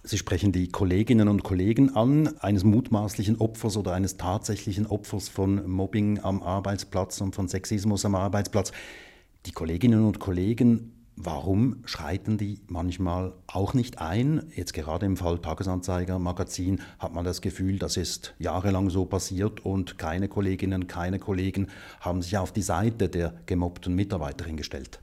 Sie 0.03 0.17
sprechen 0.17 0.51
die 0.51 0.67
Kolleginnen 0.67 1.27
und 1.27 1.43
Kollegen 1.43 1.96
an, 1.96 2.36
eines 2.39 2.63
mutmaßlichen 2.63 3.39
Opfers 3.39 3.77
oder 3.77 3.93
eines 3.93 4.17
tatsächlichen 4.17 4.88
Opfers 4.88 5.29
von 5.29 5.70
Mobbing 5.70 6.20
am 6.24 6.41
Arbeitsplatz 6.41 7.22
und 7.22 7.36
von 7.36 7.48
Sexismus 7.48 8.03
am 8.03 8.15
Arbeitsplatz. 8.15 8.72
Die 9.46 9.51
Kolleginnen 9.51 10.03
und 10.03 10.17
Kollegen, 10.17 10.91
warum 11.15 11.84
schreiten 11.86 12.39
die 12.39 12.62
manchmal 12.65 13.34
auch 13.46 13.75
nicht 13.75 14.01
ein? 14.01 14.51
Jetzt 14.55 14.74
gerade 14.74 15.05
im 15.05 15.17
Fall 15.17 15.38
Tagesanzeiger 15.38 16.17
Magazin 16.17 16.81
hat 16.98 17.13
man 17.13 17.24
das 17.24 17.41
Gefühl, 17.41 17.77
das 17.77 17.96
ist 17.96 18.34
jahrelang 18.39 18.89
so 18.89 19.05
passiert 19.05 19.63
und 19.63 20.00
keine 20.00 20.27
Kolleginnen, 20.27 20.88
keine 20.88 21.20
Kollegen 21.20 21.67
haben 22.00 22.24
sich 22.24 22.36
auf 22.39 22.51
die 22.51 22.63
Seite 22.63 23.08
der 23.08 23.36
gemobbten 23.46 23.93
Mitarbeiterin 23.93 24.58
gestellt 24.58 25.00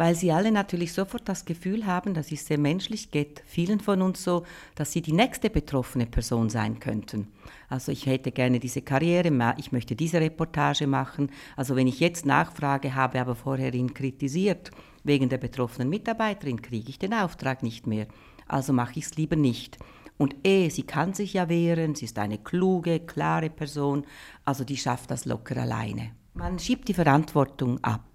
weil 0.00 0.14
sie 0.14 0.32
alle 0.32 0.50
natürlich 0.50 0.94
sofort 0.94 1.28
das 1.28 1.44
Gefühl 1.44 1.84
haben, 1.84 2.14
das 2.14 2.32
ist 2.32 2.46
sehr 2.46 2.56
menschlich, 2.56 3.10
geht 3.10 3.42
vielen 3.44 3.80
von 3.80 4.00
uns 4.00 4.24
so, 4.24 4.46
dass 4.74 4.92
sie 4.92 5.02
die 5.02 5.12
nächste 5.12 5.50
betroffene 5.50 6.06
Person 6.06 6.48
sein 6.48 6.80
könnten. 6.80 7.28
Also 7.68 7.92
ich 7.92 8.06
hätte 8.06 8.32
gerne 8.32 8.60
diese 8.60 8.80
Karriere, 8.80 9.30
ich 9.58 9.72
möchte 9.72 9.94
diese 9.94 10.18
Reportage 10.18 10.86
machen. 10.86 11.30
Also 11.54 11.76
wenn 11.76 11.86
ich 11.86 12.00
jetzt 12.00 12.24
nachfrage, 12.24 12.94
habe 12.94 13.20
aber 13.20 13.34
vorher 13.34 13.74
ihn 13.74 13.92
kritisiert, 13.92 14.70
wegen 15.04 15.28
der 15.28 15.36
betroffenen 15.36 15.90
Mitarbeiterin 15.90 16.62
kriege 16.62 16.88
ich 16.88 16.98
den 16.98 17.12
Auftrag 17.12 17.62
nicht 17.62 17.86
mehr. 17.86 18.06
Also 18.48 18.72
mache 18.72 18.98
ich 18.98 19.04
es 19.04 19.16
lieber 19.16 19.36
nicht. 19.36 19.76
Und 20.16 20.34
eh, 20.44 20.70
sie 20.70 20.84
kann 20.84 21.12
sich 21.12 21.34
ja 21.34 21.50
wehren, 21.50 21.94
sie 21.94 22.06
ist 22.06 22.18
eine 22.18 22.38
kluge, 22.38 23.00
klare 23.00 23.50
Person, 23.50 24.06
also 24.46 24.64
die 24.64 24.78
schafft 24.78 25.10
das 25.10 25.26
locker 25.26 25.58
alleine. 25.58 26.12
Man 26.32 26.58
schiebt 26.58 26.88
die 26.88 26.94
Verantwortung 26.94 27.84
ab. 27.84 28.09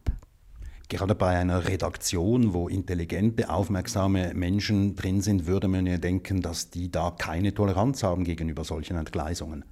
Gerade 0.90 1.16
bei 1.16 1.38
einer 1.38 1.68
Redaktion, 1.68 2.54
wo 2.54 2.68
intelligente, 2.68 3.50
aufmerksame 3.50 4.34
Menschen 4.34 4.96
drin 4.96 5.22
sind, 5.22 5.48
würde 5.48 5.68
man 5.68 5.86
ja 5.86 5.98
denken, 5.98 6.42
dass 6.42 6.70
die 6.70 6.92
da 6.92 7.12
keine 7.18 7.54
Toleranz 7.54 8.04
haben 8.04 8.24
gegenüber 8.24 8.64
solchen 8.64 8.98
Entgleisungen. 8.98 9.66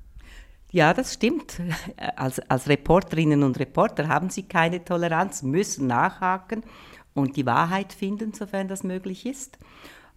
Ja, 0.71 0.93
das 0.93 1.13
stimmt. 1.13 1.61
Als, 2.15 2.39
als 2.49 2.67
Reporterinnen 2.67 3.43
und 3.43 3.59
Reporter 3.59 4.07
haben 4.07 4.31
sie 4.31 4.43
keine 4.43 4.83
Toleranz, 4.83 5.43
müssen 5.43 5.85
nachhaken 5.85 6.63
und 7.13 7.37
die 7.37 7.45
Wahrheit 7.45 7.93
finden, 7.93 8.33
sofern 8.33 8.67
das 8.67 8.83
möglich 8.83 9.27
ist. 9.27 9.59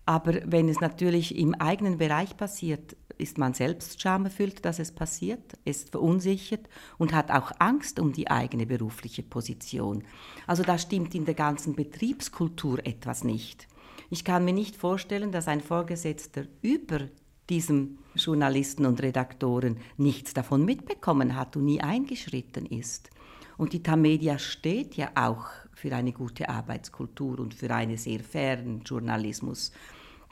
Aber 0.06 0.34
wenn 0.44 0.68
es 0.68 0.80
natürlich 0.80 1.36
im 1.36 1.54
eigenen 1.54 1.98
Bereich 1.98 2.36
passiert, 2.36 2.96
ist 3.18 3.38
man 3.38 3.54
selbst 3.54 4.00
schamerfüllt, 4.00 4.64
dass 4.64 4.78
es 4.78 4.92
passiert, 4.92 5.58
ist 5.64 5.90
verunsichert 5.90 6.68
und 6.98 7.12
hat 7.12 7.30
auch 7.30 7.52
Angst 7.58 7.98
um 7.98 8.12
die 8.12 8.30
eigene 8.30 8.66
berufliche 8.66 9.22
Position. 9.22 10.04
Also 10.46 10.62
da 10.62 10.78
stimmt 10.78 11.14
in 11.14 11.24
der 11.24 11.34
ganzen 11.34 11.74
Betriebskultur 11.74 12.84
etwas 12.86 13.24
nicht. 13.24 13.68
Ich 14.10 14.24
kann 14.24 14.44
mir 14.44 14.52
nicht 14.52 14.76
vorstellen, 14.76 15.32
dass 15.32 15.48
ein 15.48 15.60
Vorgesetzter 15.60 16.44
über 16.62 17.08
diesem 17.50 17.98
Journalisten 18.14 18.86
und 18.86 19.02
Redaktoren 19.02 19.78
nichts 19.96 20.34
davon 20.34 20.64
mitbekommen 20.64 21.36
hat 21.36 21.56
und 21.56 21.64
nie 21.64 21.80
eingeschritten 21.80 22.66
ist. 22.66 23.10
Und 23.56 23.72
die 23.72 23.82
Tamedia 23.82 24.38
steht 24.38 24.94
ja 24.96 25.10
auch 25.14 25.46
für 25.72 25.94
eine 25.94 26.12
gute 26.12 26.48
Arbeitskultur 26.48 27.38
und 27.38 27.54
für 27.54 27.70
einen 27.70 27.96
sehr 27.96 28.20
fairen 28.20 28.82
Journalismus. 28.82 29.72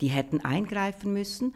Die 0.01 0.09
hätten 0.09 0.41
eingreifen 0.45 1.13
müssen, 1.13 1.55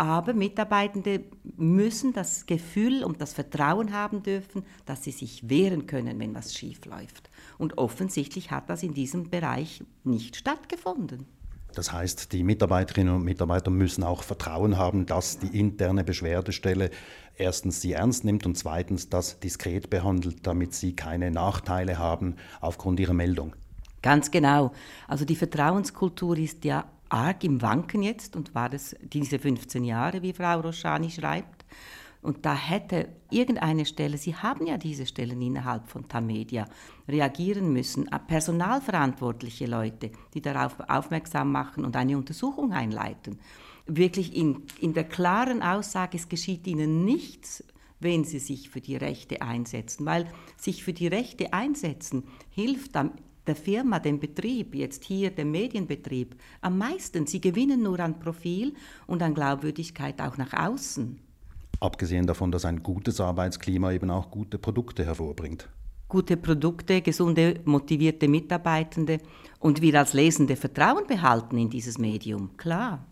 aber 0.00 0.32
Mitarbeitende 0.32 1.24
müssen 1.58 2.14
das 2.14 2.46
Gefühl 2.46 3.04
und 3.04 3.20
das 3.20 3.34
Vertrauen 3.34 3.92
haben 3.92 4.22
dürfen, 4.22 4.64
dass 4.86 5.04
sie 5.04 5.10
sich 5.10 5.50
wehren 5.50 5.86
können, 5.86 6.18
wenn 6.18 6.34
was 6.34 6.54
schief 6.54 6.86
läuft. 6.86 7.28
Und 7.58 7.76
offensichtlich 7.76 8.50
hat 8.50 8.70
das 8.70 8.82
in 8.82 8.94
diesem 8.94 9.28
Bereich 9.28 9.84
nicht 10.02 10.36
stattgefunden. 10.36 11.26
Das 11.74 11.92
heißt, 11.92 12.32
die 12.32 12.44
Mitarbeiterinnen 12.44 13.14
und 13.14 13.24
Mitarbeiter 13.24 13.70
müssen 13.70 14.02
auch 14.02 14.22
Vertrauen 14.22 14.78
haben, 14.78 15.04
dass 15.04 15.38
die 15.38 15.58
interne 15.60 16.02
Beschwerdestelle 16.02 16.88
erstens 17.36 17.82
sie 17.82 17.92
ernst 17.92 18.24
nimmt 18.24 18.46
und 18.46 18.56
zweitens 18.56 19.10
das 19.10 19.38
diskret 19.38 19.90
behandelt, 19.90 20.46
damit 20.46 20.72
sie 20.72 20.96
keine 20.96 21.30
Nachteile 21.30 21.98
haben 21.98 22.36
aufgrund 22.62 23.00
ihrer 23.00 23.12
Meldung. 23.12 23.54
Ganz 24.00 24.30
genau. 24.30 24.72
Also 25.08 25.26
die 25.26 25.36
Vertrauenskultur 25.36 26.38
ist 26.38 26.64
ja 26.64 26.86
arg 27.10 27.44
im 27.44 27.60
Wanken 27.60 28.02
jetzt 28.02 28.36
und 28.36 28.54
war 28.54 28.68
das 28.68 28.96
diese 29.02 29.38
15 29.38 29.84
Jahre, 29.84 30.22
wie 30.22 30.32
Frau 30.32 30.60
Roschani 30.60 31.10
schreibt. 31.10 31.64
Und 32.22 32.44
da 32.44 32.54
hätte 32.54 33.08
irgendeine 33.30 33.86
Stelle, 33.86 34.18
Sie 34.18 34.34
haben 34.34 34.66
ja 34.66 34.76
diese 34.76 35.06
Stellen 35.06 35.40
innerhalb 35.40 35.88
von 35.88 36.06
Tamedia, 36.06 36.66
reagieren 37.08 37.72
müssen, 37.72 38.10
personalverantwortliche 38.26 39.66
Leute, 39.66 40.10
die 40.34 40.42
darauf 40.42 40.76
aufmerksam 40.88 41.50
machen 41.50 41.84
und 41.84 41.96
eine 41.96 42.18
Untersuchung 42.18 42.72
einleiten. 42.72 43.38
Wirklich 43.86 44.36
in, 44.36 44.64
in 44.80 44.92
der 44.92 45.04
klaren 45.04 45.62
Aussage, 45.62 46.18
es 46.18 46.28
geschieht 46.28 46.66
Ihnen 46.66 47.04
nichts, 47.06 47.64
wenn 48.00 48.24
Sie 48.24 48.38
sich 48.38 48.68
für 48.68 48.80
die 48.82 48.96
Rechte 48.96 49.40
einsetzen, 49.40 50.04
weil 50.04 50.26
sich 50.56 50.84
für 50.84 50.92
die 50.92 51.06
Rechte 51.06 51.54
einsetzen 51.54 52.24
hilft 52.50 52.96
am 52.96 53.12
der 53.46 53.56
Firma, 53.56 53.98
dem 53.98 54.18
Betrieb, 54.18 54.74
jetzt 54.74 55.04
hier 55.04 55.30
dem 55.30 55.50
Medienbetrieb, 55.50 56.36
am 56.60 56.78
meisten. 56.78 57.26
Sie 57.26 57.40
gewinnen 57.40 57.82
nur 57.82 58.00
an 58.00 58.18
Profil 58.18 58.74
und 59.06 59.22
an 59.22 59.34
Glaubwürdigkeit 59.34 60.20
auch 60.20 60.36
nach 60.36 60.52
außen. 60.52 61.18
Abgesehen 61.80 62.26
davon, 62.26 62.52
dass 62.52 62.64
ein 62.64 62.82
gutes 62.82 63.20
Arbeitsklima 63.20 63.92
eben 63.92 64.10
auch 64.10 64.30
gute 64.30 64.58
Produkte 64.58 65.04
hervorbringt. 65.04 65.68
Gute 66.08 66.36
Produkte, 66.36 67.00
gesunde, 67.02 67.60
motivierte 67.64 68.28
Mitarbeitende 68.28 69.18
und 69.60 69.80
wir 69.80 69.98
als 69.98 70.12
Lesende 70.12 70.56
Vertrauen 70.56 71.06
behalten 71.06 71.56
in 71.56 71.70
dieses 71.70 71.98
Medium, 71.98 72.56
klar. 72.56 73.06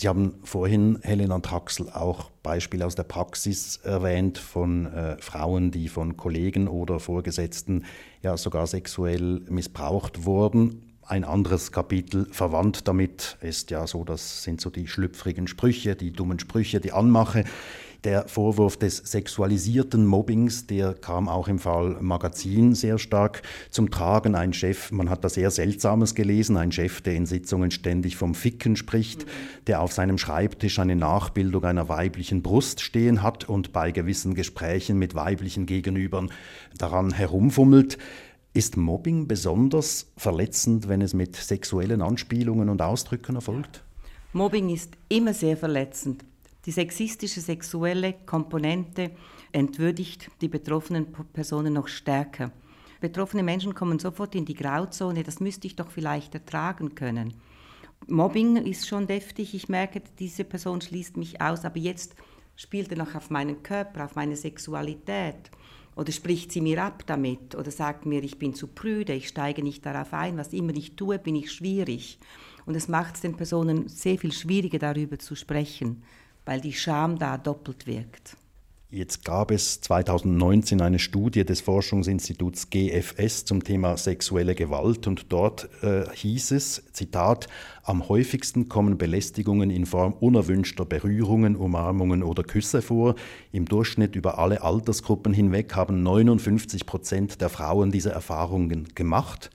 Sie 0.00 0.06
haben 0.06 0.34
vorhin, 0.44 1.00
Helena 1.02 1.40
Traxel, 1.40 1.90
auch 1.90 2.30
Beispiele 2.44 2.86
aus 2.86 2.94
der 2.94 3.02
Praxis 3.02 3.78
erwähnt 3.78 4.38
von 4.38 4.86
äh, 4.86 5.16
Frauen, 5.18 5.72
die 5.72 5.88
von 5.88 6.16
Kollegen 6.16 6.68
oder 6.68 7.00
Vorgesetzten 7.00 7.84
ja 8.22 8.36
sogar 8.36 8.68
sexuell 8.68 9.40
missbraucht 9.48 10.24
wurden. 10.24 10.94
Ein 11.02 11.24
anderes 11.24 11.72
Kapitel 11.72 12.28
verwandt 12.30 12.86
damit 12.86 13.38
ist 13.40 13.72
ja 13.72 13.88
so, 13.88 14.04
das 14.04 14.44
sind 14.44 14.60
so 14.60 14.70
die 14.70 14.86
schlüpfrigen 14.86 15.48
Sprüche, 15.48 15.96
die 15.96 16.12
dummen 16.12 16.38
Sprüche, 16.38 16.78
die 16.78 16.92
Anmache. 16.92 17.42
Der 18.04 18.28
Vorwurf 18.28 18.76
des 18.76 18.98
sexualisierten 18.98 20.06
Mobbings, 20.06 20.68
der 20.68 20.94
kam 20.94 21.28
auch 21.28 21.48
im 21.48 21.58
Fall 21.58 21.96
Magazin 22.00 22.76
sehr 22.76 22.96
stark 22.96 23.42
zum 23.70 23.90
Tragen. 23.90 24.36
Ein 24.36 24.52
Chef, 24.52 24.92
man 24.92 25.10
hat 25.10 25.24
da 25.24 25.28
sehr 25.28 25.50
Seltsames 25.50 26.14
gelesen, 26.14 26.56
ein 26.56 26.70
Chef, 26.70 27.00
der 27.00 27.16
in 27.16 27.26
Sitzungen 27.26 27.72
ständig 27.72 28.16
vom 28.16 28.36
Ficken 28.36 28.76
spricht, 28.76 29.26
der 29.66 29.82
auf 29.82 29.92
seinem 29.92 30.16
Schreibtisch 30.16 30.78
eine 30.78 30.94
Nachbildung 30.94 31.64
einer 31.64 31.88
weiblichen 31.88 32.40
Brust 32.40 32.82
stehen 32.82 33.24
hat 33.24 33.48
und 33.48 33.72
bei 33.72 33.90
gewissen 33.90 34.34
Gesprächen 34.34 34.96
mit 34.96 35.16
weiblichen 35.16 35.66
Gegenübern 35.66 36.30
daran 36.78 37.12
herumfummelt. 37.12 37.98
Ist 38.54 38.76
Mobbing 38.76 39.26
besonders 39.26 40.12
verletzend, 40.16 40.88
wenn 40.88 41.02
es 41.02 41.14
mit 41.14 41.34
sexuellen 41.34 42.00
Anspielungen 42.02 42.68
und 42.68 42.80
Ausdrücken 42.80 43.34
erfolgt? 43.34 43.82
Mobbing 44.32 44.68
ist 44.68 44.92
immer 45.08 45.34
sehr 45.34 45.56
verletzend. 45.56 46.24
Die 46.68 46.72
sexistische 46.72 47.40
sexuelle 47.40 48.12
Komponente 48.26 49.12
entwürdigt 49.52 50.30
die 50.42 50.48
betroffenen 50.48 51.06
Personen 51.32 51.72
noch 51.72 51.88
stärker. 51.88 52.52
Betroffene 53.00 53.42
Menschen 53.42 53.74
kommen 53.74 53.98
sofort 53.98 54.34
in 54.34 54.44
die 54.44 54.52
Grauzone, 54.52 55.22
das 55.22 55.40
müsste 55.40 55.66
ich 55.66 55.76
doch 55.76 55.90
vielleicht 55.90 56.34
ertragen 56.34 56.94
können. 56.94 57.32
Mobbing 58.06 58.56
ist 58.56 58.86
schon 58.86 59.06
deftig, 59.06 59.54
ich 59.54 59.70
merke, 59.70 60.02
diese 60.18 60.44
Person 60.44 60.82
schließt 60.82 61.16
mich 61.16 61.40
aus, 61.40 61.64
aber 61.64 61.78
jetzt 61.78 62.14
spielt 62.54 62.90
er 62.90 62.98
noch 62.98 63.14
auf 63.14 63.30
meinen 63.30 63.62
Körper, 63.62 64.04
auf 64.04 64.14
meine 64.14 64.36
Sexualität. 64.36 65.50
Oder 65.96 66.12
spricht 66.12 66.52
sie 66.52 66.60
mir 66.60 66.84
ab 66.84 67.02
damit 67.06 67.54
oder 67.54 67.70
sagt 67.70 68.04
mir, 68.04 68.22
ich 68.22 68.38
bin 68.38 68.52
zu 68.52 68.66
prüde, 68.66 69.14
ich 69.14 69.28
steige 69.28 69.62
nicht 69.62 69.86
darauf 69.86 70.12
ein, 70.12 70.36
was 70.36 70.52
immer 70.52 70.76
ich 70.76 70.96
tue, 70.96 71.18
bin 71.18 71.34
ich 71.34 71.50
schwierig. 71.50 72.18
Und 72.66 72.74
es 72.74 72.88
macht 72.88 73.14
es 73.14 73.22
den 73.22 73.38
Personen 73.38 73.88
sehr 73.88 74.18
viel 74.18 74.32
schwieriger, 74.32 74.78
darüber 74.78 75.18
zu 75.18 75.34
sprechen 75.34 76.02
weil 76.48 76.62
die 76.62 76.72
Scham 76.72 77.18
da 77.18 77.36
doppelt 77.36 77.86
wirkt. 77.86 78.34
Jetzt 78.90 79.22
gab 79.26 79.50
es 79.50 79.82
2019 79.82 80.80
eine 80.80 80.98
Studie 80.98 81.44
des 81.44 81.60
Forschungsinstituts 81.60 82.70
GFS 82.70 83.44
zum 83.44 83.62
Thema 83.62 83.98
sexuelle 83.98 84.54
Gewalt 84.54 85.06
und 85.06 85.30
dort 85.30 85.68
äh, 85.82 86.06
hieß 86.10 86.52
es, 86.52 86.84
Zitat, 86.92 87.48
am 87.88 88.08
häufigsten 88.08 88.68
kommen 88.68 88.98
Belästigungen 88.98 89.70
in 89.70 89.86
Form 89.86 90.12
unerwünschter 90.12 90.84
Berührungen, 90.84 91.56
Umarmungen 91.56 92.22
oder 92.22 92.42
Küsse 92.42 92.82
vor. 92.82 93.14
Im 93.50 93.64
Durchschnitt 93.64 94.14
über 94.14 94.38
alle 94.38 94.62
Altersgruppen 94.62 95.32
hinweg 95.32 95.74
haben 95.74 96.02
59 96.02 96.84
Prozent 96.84 97.40
der 97.40 97.48
Frauen 97.48 97.90
diese 97.90 98.10
Erfahrungen 98.10 98.88
gemacht. 98.94 99.50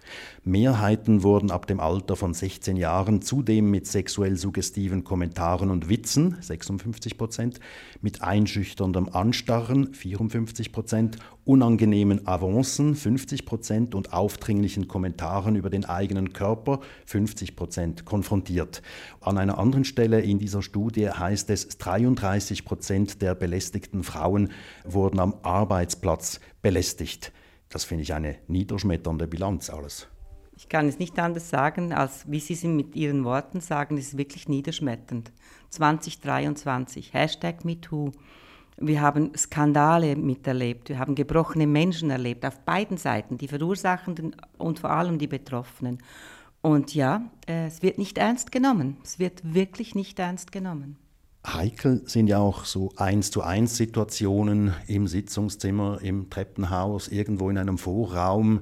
Mehrheiten 0.46 1.24
wurden 1.24 1.52
ab 1.52 1.68
dem 1.68 1.80
Alter 1.80 2.16
von 2.18 2.34
16 2.34 2.75
Jahren 2.75 3.22
zudem 3.22 3.72
mit 3.72 3.88
sexuell 3.88 4.36
suggestiven 4.36 5.06
Kommentaren 5.06 5.72
und 5.72 5.88
Witzen, 5.88 6.36
56 6.41 7.17
Prozent, 7.17 7.60
mit 8.02 8.22
einschüchterndem 8.22 9.08
Anstarren, 9.10 9.93
54 9.93 10.74
Prozent, 10.74 11.17
unangenehmen 11.46 12.28
Avancen, 12.28 12.96
50 12.96 13.46
Prozent 13.46 13.96
und 13.96 14.12
aufdringlichen 14.12 14.89
Kommentaren 14.89 15.56
über 15.56 15.69
den 15.69 15.86
eigenen 15.86 16.34
Körper, 16.34 16.82
50 17.06 17.56
Prozent, 17.56 18.04
konfrontiert. 18.23 18.81
An 19.19 19.38
einer 19.38 19.57
anderen 19.57 19.83
Stelle 19.83 20.21
in 20.21 20.39
dieser 20.39 20.62
Studie 20.62 21.09
heißt 21.09 21.49
es, 21.49 21.77
33 21.77 22.63
Prozent 22.63 23.21
der 23.21 23.36
belästigten 23.36 24.03
Frauen 24.03 24.51
wurden 24.86 25.19
am 25.19 25.36
Arbeitsplatz 25.43 26.39
belästigt. 26.62 27.33
Das 27.67 27.83
finde 27.83 28.03
ich 28.03 28.13
eine 28.13 28.38
niederschmetternde 28.47 29.27
Bilanz 29.27 29.69
alles. 29.69 30.07
Ich 30.55 30.69
kann 30.69 30.88
es 30.88 30.99
nicht 30.99 31.19
anders 31.19 31.49
sagen, 31.49 31.91
als 31.91 32.31
wie 32.31 32.39
Sie 32.39 32.53
es 32.53 32.63
mit 32.63 32.95
Ihren 32.95 33.25
Worten 33.25 33.59
sagen, 33.59 33.97
es 33.97 34.09
ist 34.09 34.17
wirklich 34.17 34.47
niederschmetternd. 34.47 35.31
2023, 35.71 37.13
Hashtag 37.13 37.65
MeToo. 37.65 38.12
Wir 38.77 39.01
haben 39.01 39.31
Skandale 39.36 40.15
miterlebt, 40.15 40.89
wir 40.89 40.99
haben 40.99 41.15
gebrochene 41.15 41.67
Menschen 41.67 42.09
erlebt, 42.09 42.45
auf 42.45 42.59
beiden 42.62 42.97
Seiten, 42.97 43.38
die 43.38 43.47
Verursachenden 43.47 44.36
und 44.57 44.79
vor 44.79 44.91
allem 44.91 45.17
die 45.17 45.27
Betroffenen. 45.27 45.99
Und 46.63 46.95
ja, 46.95 47.30
äh, 47.45 47.67
es 47.67 47.82
wird 47.82 47.97
nicht 47.97 48.17
ernst 48.17 48.54
genommen. 48.54 48.95
Es 49.04 49.19
wird 49.19 49.54
wirklich 49.54 49.95
nicht 49.95 50.17
ernst 50.17 50.54
genommen. 50.54 50.97
Heikel 51.45 52.04
sind 52.06 52.28
ja 52.28 52.38
auch 52.39 52.63
so 52.63 52.93
eins 52.95 53.32
zu 53.32 53.41
eins 53.41 53.76
Situationen 53.76 54.73
im 54.88 55.08
Sitzungszimmer, 55.08 55.99
im 56.02 56.30
Treppenhaus, 56.30 57.10
irgendwo 57.10 57.49
in 57.49 57.58
einem 57.58 57.78
Vorraum 57.78 58.62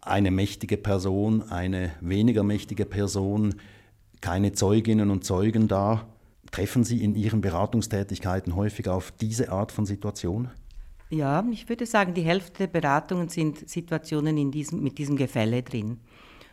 eine 0.00 0.30
mächtige 0.30 0.76
Person, 0.76 1.42
eine 1.50 1.90
weniger 2.00 2.44
mächtige 2.44 2.86
Person, 2.86 3.56
keine 4.20 4.52
Zeuginnen 4.52 5.10
und 5.10 5.24
Zeugen 5.24 5.66
da. 5.66 6.06
Treffen 6.52 6.84
Sie 6.84 7.02
in 7.02 7.16
Ihren 7.16 7.40
Beratungstätigkeiten 7.40 8.54
häufig 8.54 8.88
auf 8.88 9.10
diese 9.10 9.50
Art 9.50 9.72
von 9.72 9.84
Situation? 9.84 10.48
Ja, 11.10 11.44
ich 11.50 11.68
würde 11.68 11.86
sagen, 11.86 12.14
die 12.14 12.22
Hälfte 12.22 12.66
der 12.66 12.66
Beratungen 12.68 13.28
sind 13.28 13.68
Situationen 13.68 14.38
diesem, 14.52 14.82
mit 14.82 14.96
diesem 14.96 15.16
Gefälle 15.16 15.62
drin. 15.62 15.98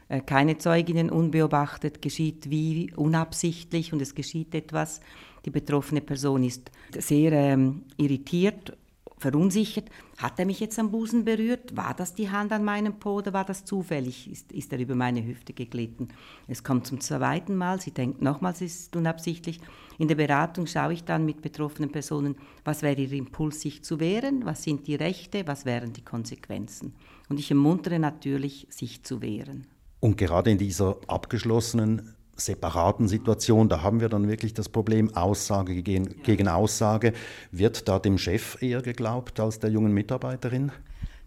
Äh, 0.09 0.21
keine 0.21 0.57
Zeuginnen 0.57 1.09
unbeobachtet, 1.09 2.01
geschieht 2.01 2.49
wie 2.49 2.91
unabsichtlich 2.95 3.93
und 3.93 4.01
es 4.01 4.15
geschieht 4.15 4.53
etwas. 4.53 4.99
Die 5.45 5.51
betroffene 5.51 6.01
Person 6.01 6.43
ist 6.43 6.69
sehr 6.97 7.31
ähm, 7.31 7.83
irritiert 7.97 8.75
verunsichert. 9.19 9.89
Hat 10.17 10.39
er 10.39 10.45
mich 10.45 10.59
jetzt 10.59 10.79
am 10.79 10.91
Busen 10.91 11.25
berührt? 11.25 11.75
War 11.75 11.93
das 11.93 12.15
die 12.15 12.29
Hand 12.29 12.51
an 12.51 12.63
meinem 12.63 12.93
Po 12.99 13.15
oder 13.15 13.33
war 13.33 13.45
das 13.45 13.65
zufällig? 13.65 14.31
Ist, 14.31 14.51
ist 14.51 14.71
er 14.73 14.79
über 14.79 14.95
meine 14.95 15.23
Hüfte 15.23 15.53
geglitten? 15.53 16.07
Es 16.47 16.63
kommt 16.63 16.87
zum 16.87 16.99
zweiten 17.01 17.55
Mal, 17.55 17.79
sie 17.79 17.91
denkt 17.91 18.21
nochmals, 18.21 18.61
es 18.61 18.81
ist 18.81 18.95
unabsichtlich. 18.95 19.59
In 19.97 20.07
der 20.07 20.15
Beratung 20.15 20.65
schaue 20.67 20.93
ich 20.93 21.03
dann 21.03 21.25
mit 21.25 21.41
betroffenen 21.41 21.91
Personen, 21.91 22.35
was 22.63 22.81
wäre 22.81 23.01
ihr 23.01 23.11
Impuls, 23.11 23.61
sich 23.61 23.83
zu 23.83 23.99
wehren, 23.99 24.45
was 24.45 24.63
sind 24.63 24.87
die 24.87 24.95
Rechte, 24.95 25.45
was 25.45 25.65
wären 25.65 25.93
die 25.93 26.05
Konsequenzen. 26.05 26.93
Und 27.27 27.39
ich 27.39 27.51
ermuntere 27.51 27.99
natürlich, 27.99 28.67
sich 28.69 29.03
zu 29.03 29.21
wehren. 29.21 29.67
Und 29.99 30.17
gerade 30.17 30.51
in 30.51 30.57
dieser 30.57 30.97
abgeschlossenen 31.07 32.15
separaten 32.35 33.07
Situation, 33.07 33.67
da 33.67 33.81
haben 33.81 33.99
wir 33.99 34.09
dann 34.09 34.27
wirklich 34.27 34.53
das 34.53 34.69
Problem 34.69 35.13
Aussage 35.15 35.81
gegen, 35.81 36.05
ja. 36.05 36.11
gegen 36.23 36.47
Aussage. 36.47 37.13
Wird 37.51 37.87
da 37.87 37.99
dem 37.99 38.17
Chef 38.17 38.61
eher 38.61 38.81
geglaubt 38.81 39.39
als 39.39 39.59
der 39.59 39.69
jungen 39.69 39.93
Mitarbeiterin? 39.93 40.71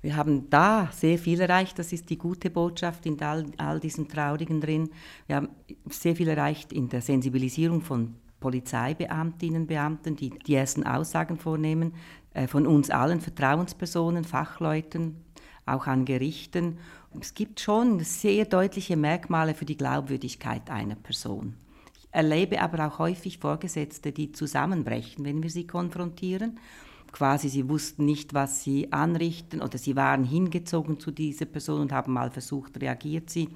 Wir 0.00 0.16
haben 0.16 0.50
da 0.50 0.88
sehr 0.92 1.16
viel 1.16 1.40
erreicht. 1.40 1.78
Das 1.78 1.92
ist 1.92 2.10
die 2.10 2.18
gute 2.18 2.50
Botschaft 2.50 3.06
in 3.06 3.20
all, 3.22 3.46
all 3.56 3.78
diesen 3.78 4.08
Traurigen 4.08 4.60
drin. 4.60 4.90
Wir 5.28 5.36
haben 5.36 5.50
sehr 5.88 6.16
viel 6.16 6.28
erreicht 6.28 6.72
in 6.72 6.88
der 6.88 7.02
Sensibilisierung 7.02 7.82
von 7.82 8.14
Polizeibeamtinnen, 8.40 9.68
Beamten, 9.68 10.16
die 10.16 10.30
die 10.30 10.56
ersten 10.56 10.84
Aussagen 10.84 11.36
vornehmen, 11.36 11.94
äh, 12.34 12.48
von 12.48 12.66
uns 12.66 12.90
allen 12.90 13.20
Vertrauenspersonen, 13.20 14.24
Fachleuten, 14.24 15.16
auch 15.66 15.86
an 15.86 16.04
Gerichten. 16.04 16.78
Es 17.20 17.34
gibt 17.34 17.60
schon 17.60 18.00
sehr 18.00 18.46
deutliche 18.46 18.96
Merkmale 18.96 19.54
für 19.54 19.64
die 19.64 19.76
Glaubwürdigkeit 19.76 20.70
einer 20.70 20.94
Person. 20.94 21.54
Ich 21.96 22.08
erlebe 22.10 22.60
aber 22.60 22.86
auch 22.86 22.98
häufig 22.98 23.38
Vorgesetzte, 23.38 24.12
die 24.12 24.32
zusammenbrechen, 24.32 25.24
wenn 25.24 25.42
wir 25.42 25.50
sie 25.50 25.66
konfrontieren. 25.66 26.58
Quasi, 27.12 27.50
sie 27.50 27.68
wussten 27.68 28.06
nicht, 28.06 28.32
was 28.32 28.64
sie 28.64 28.90
anrichten 28.92 29.60
oder 29.60 29.76
sie 29.76 29.94
waren 29.96 30.24
hingezogen 30.24 30.98
zu 30.98 31.10
dieser 31.10 31.44
Person 31.44 31.82
und 31.82 31.92
haben 31.92 32.12
mal 32.12 32.30
versucht, 32.30 32.80
reagiert 32.80 33.28
sie. 33.28 33.50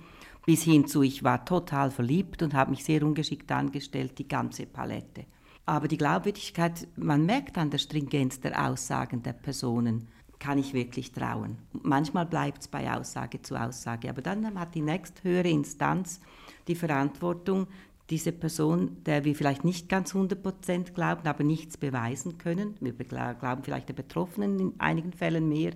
Bis 0.45 0.63
hin 0.63 0.87
zu, 0.87 1.03
ich 1.03 1.25
war 1.25 1.45
total 1.45 1.91
verliebt 1.91 2.43
und 2.43 2.55
habe 2.55 2.71
mich 2.71 2.85
sehr 2.85 3.03
ungeschickt 3.03 3.51
angestellt, 3.51 4.19
die 4.19 4.29
ganze 4.29 4.67
Palette. 4.67 5.25
Aber 5.65 5.89
die 5.89 5.97
Glaubwürdigkeit, 5.97 6.87
man 6.97 7.27
merkt 7.27 7.59
an 7.59 7.71
der 7.71 7.79
Stringenz 7.79 8.39
der 8.41 8.69
Aussagen 8.69 9.23
der 9.23 9.33
Personen, 9.33 10.09
kann 10.39 10.59
ich 10.59 10.75
wirklich 10.75 11.13
trauen. 11.13 11.59
Manchmal 11.73 12.27
bleibt 12.27 12.63
es 12.63 12.69
bei 12.69 12.93
Aussage 12.93 13.43
zu 13.43 13.61
Aussage, 13.61 14.11
aber 14.11 14.23
dann 14.23 14.59
hat 14.59 14.75
die 14.75 14.83
nächsthöhere 14.83 15.49
Instanz 15.49 16.21
die 16.69 16.75
Verantwortung, 16.75 17.67
diese 18.11 18.33
Person, 18.33 19.03
der 19.05 19.25
wir 19.25 19.35
vielleicht 19.35 19.65
nicht 19.65 19.89
ganz 19.89 20.15
100% 20.15 20.93
glauben, 20.93 21.27
aber 21.27 21.43
nichts 21.43 21.77
beweisen 21.77 22.39
können, 22.39 22.77
wir 22.81 22.93
glauben 22.93 23.65
vielleicht 23.65 23.89
der 23.89 23.95
Betroffenen 23.95 24.61
in 24.61 24.75
einigen 24.79 25.13
Fällen 25.13 25.49
mehr, 25.49 25.73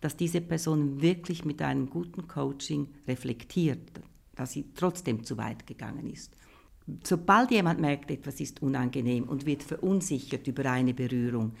dass 0.00 0.16
diese 0.16 0.40
Person 0.40 1.00
wirklich 1.00 1.44
mit 1.44 1.62
einem 1.62 1.88
guten 1.88 2.26
Coaching 2.26 2.88
reflektiert, 3.06 4.00
dass 4.34 4.52
sie 4.52 4.66
trotzdem 4.74 5.24
zu 5.24 5.36
weit 5.36 5.66
gegangen 5.66 6.10
ist. 6.10 6.36
Sobald 7.04 7.50
jemand 7.50 7.80
merkt, 7.80 8.10
etwas 8.10 8.40
ist 8.40 8.62
unangenehm 8.62 9.24
und 9.24 9.46
wird 9.46 9.62
verunsichert 9.62 10.46
über 10.48 10.70
eine 10.70 10.94
Berührung, 10.94 11.52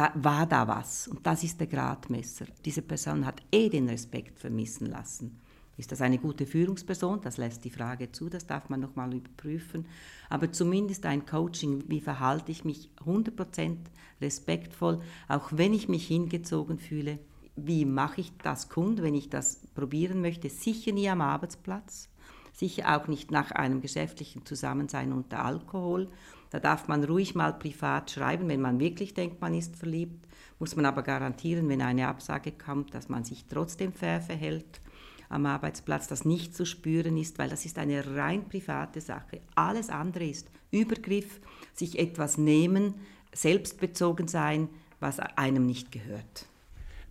da 0.00 0.12
war 0.14 0.46
da 0.46 0.66
was 0.66 1.08
und 1.08 1.26
das 1.26 1.44
ist 1.44 1.60
der 1.60 1.66
Gradmesser. 1.66 2.46
Diese 2.64 2.80
Person 2.80 3.26
hat 3.26 3.42
eh 3.52 3.68
den 3.68 3.86
Respekt 3.86 4.38
vermissen 4.38 4.86
lassen. 4.86 5.38
Ist 5.76 5.92
das 5.92 6.00
eine 6.00 6.16
gute 6.16 6.46
Führungsperson? 6.46 7.20
Das 7.20 7.36
lässt 7.36 7.66
die 7.66 7.70
Frage 7.70 8.10
zu, 8.10 8.30
das 8.30 8.46
darf 8.46 8.70
man 8.70 8.80
nochmal 8.80 9.12
überprüfen. 9.12 9.84
Aber 10.30 10.52
zumindest 10.52 11.04
ein 11.04 11.26
Coaching, 11.26 11.84
wie 11.88 12.00
verhalte 12.00 12.50
ich 12.50 12.64
mich 12.64 12.88
100% 13.04 13.76
respektvoll, 14.22 15.00
auch 15.28 15.50
wenn 15.52 15.74
ich 15.74 15.88
mich 15.88 16.06
hingezogen 16.06 16.78
fühle. 16.78 17.18
Wie 17.56 17.84
mache 17.84 18.22
ich 18.22 18.32
das 18.38 18.70
kund, 18.70 19.02
wenn 19.02 19.14
ich 19.14 19.28
das 19.28 19.66
probieren 19.74 20.22
möchte? 20.22 20.48
Sicher 20.48 20.92
nie 20.92 21.10
am 21.10 21.20
Arbeitsplatz, 21.20 22.08
sicher 22.54 22.96
auch 22.96 23.06
nicht 23.06 23.30
nach 23.30 23.50
einem 23.50 23.82
geschäftlichen 23.82 24.46
Zusammensein 24.46 25.12
unter 25.12 25.44
Alkohol. 25.44 26.08
Da 26.50 26.58
darf 26.58 26.88
man 26.88 27.04
ruhig 27.04 27.34
mal 27.34 27.52
privat 27.52 28.10
schreiben, 28.10 28.48
wenn 28.48 28.60
man 28.60 28.80
wirklich 28.80 29.14
denkt, 29.14 29.40
man 29.40 29.54
ist 29.54 29.76
verliebt, 29.76 30.26
muss 30.58 30.76
man 30.76 30.84
aber 30.84 31.02
garantieren, 31.02 31.68
wenn 31.68 31.80
eine 31.80 32.08
Absage 32.08 32.52
kommt, 32.52 32.92
dass 32.94 33.08
man 33.08 33.24
sich 33.24 33.46
trotzdem 33.48 33.92
fair 33.92 34.20
verhält 34.20 34.80
am 35.28 35.46
Arbeitsplatz, 35.46 36.08
das 36.08 36.24
nicht 36.24 36.56
zu 36.56 36.66
spüren 36.66 37.16
ist, 37.16 37.38
weil 37.38 37.48
das 37.48 37.64
ist 37.64 37.78
eine 37.78 38.16
rein 38.16 38.48
private 38.48 39.00
Sache. 39.00 39.40
Alles 39.54 39.88
andere 39.88 40.24
ist 40.24 40.50
Übergriff, 40.72 41.40
sich 41.72 41.98
etwas 41.98 42.36
nehmen, 42.36 42.94
selbstbezogen 43.32 44.26
sein, 44.26 44.68
was 44.98 45.20
einem 45.20 45.66
nicht 45.66 45.92
gehört. 45.92 46.49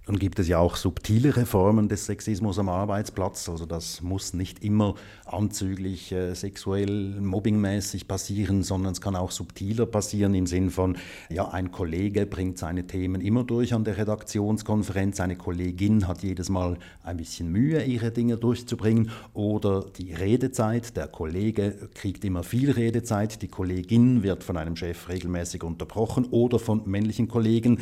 Nun 0.10 0.17
gibt 0.17 0.39
es 0.39 0.48
ja 0.48 0.58
auch 0.58 0.76
subtilere 0.76 1.45
Formen 1.45 1.88
des 1.88 2.08
Sexismus 2.08 2.58
am 2.58 2.67
Arbeitsplatz. 2.67 3.48
Also 3.48 3.67
das 3.67 4.02
muss 4.02 4.34
nicht 4.34 4.63
immer 4.63 4.95
anzüglich 5.28 6.12
äh, 6.12 6.34
sexuell 6.34 7.22
mobbingmäßig 7.22 8.08
passieren, 8.08 8.63
sondern 8.63 8.93
es 8.93 9.02
kann 9.02 9.15
auch 9.15 9.30
subtiler 9.30 9.86
passieren 9.86 10.34
im 10.34 10.48
Sinn 10.48 10.72
von, 10.72 10.98
ja, 11.30 11.50
ein 11.50 11.72
Kollege 11.72 12.26
bringt 12.26 12.58
seine 12.58 12.88
Themen 12.88 13.22
immer 13.22 13.43
durch 13.43 13.76
an 13.76 13.84
der 13.84 13.98
Redaktionskonferenz, 13.98 15.19
eine 15.19 15.36
Kollegin 15.36 16.08
hat 16.08 16.24
jedes 16.24 16.50
Mal 16.50 16.80
ein 17.04 17.17
bisschen 17.17 17.52
Mühe, 17.52 17.84
ihre 17.84 18.10
Dinge 18.10 18.38
durchzubringen 18.38 19.12
oder 19.36 19.86
die 19.95 20.13
Redezeit, 20.13 20.98
der 20.98 21.06
Kollege 21.06 21.88
kriegt 21.93 22.26
immer 22.26 22.41
viel 22.41 22.72
Redezeit, 22.72 23.43
die 23.43 23.48
Kollegin 23.48 24.24
wird 24.24 24.43
von 24.43 24.58
einem 24.58 24.76
Chef 24.76 25.08
regelmäßig 25.08 25.63
unterbrochen 25.63 26.26
oder 26.32 26.58
von 26.58 26.89
männlichen 26.89 27.28
Kollegen. 27.28 27.78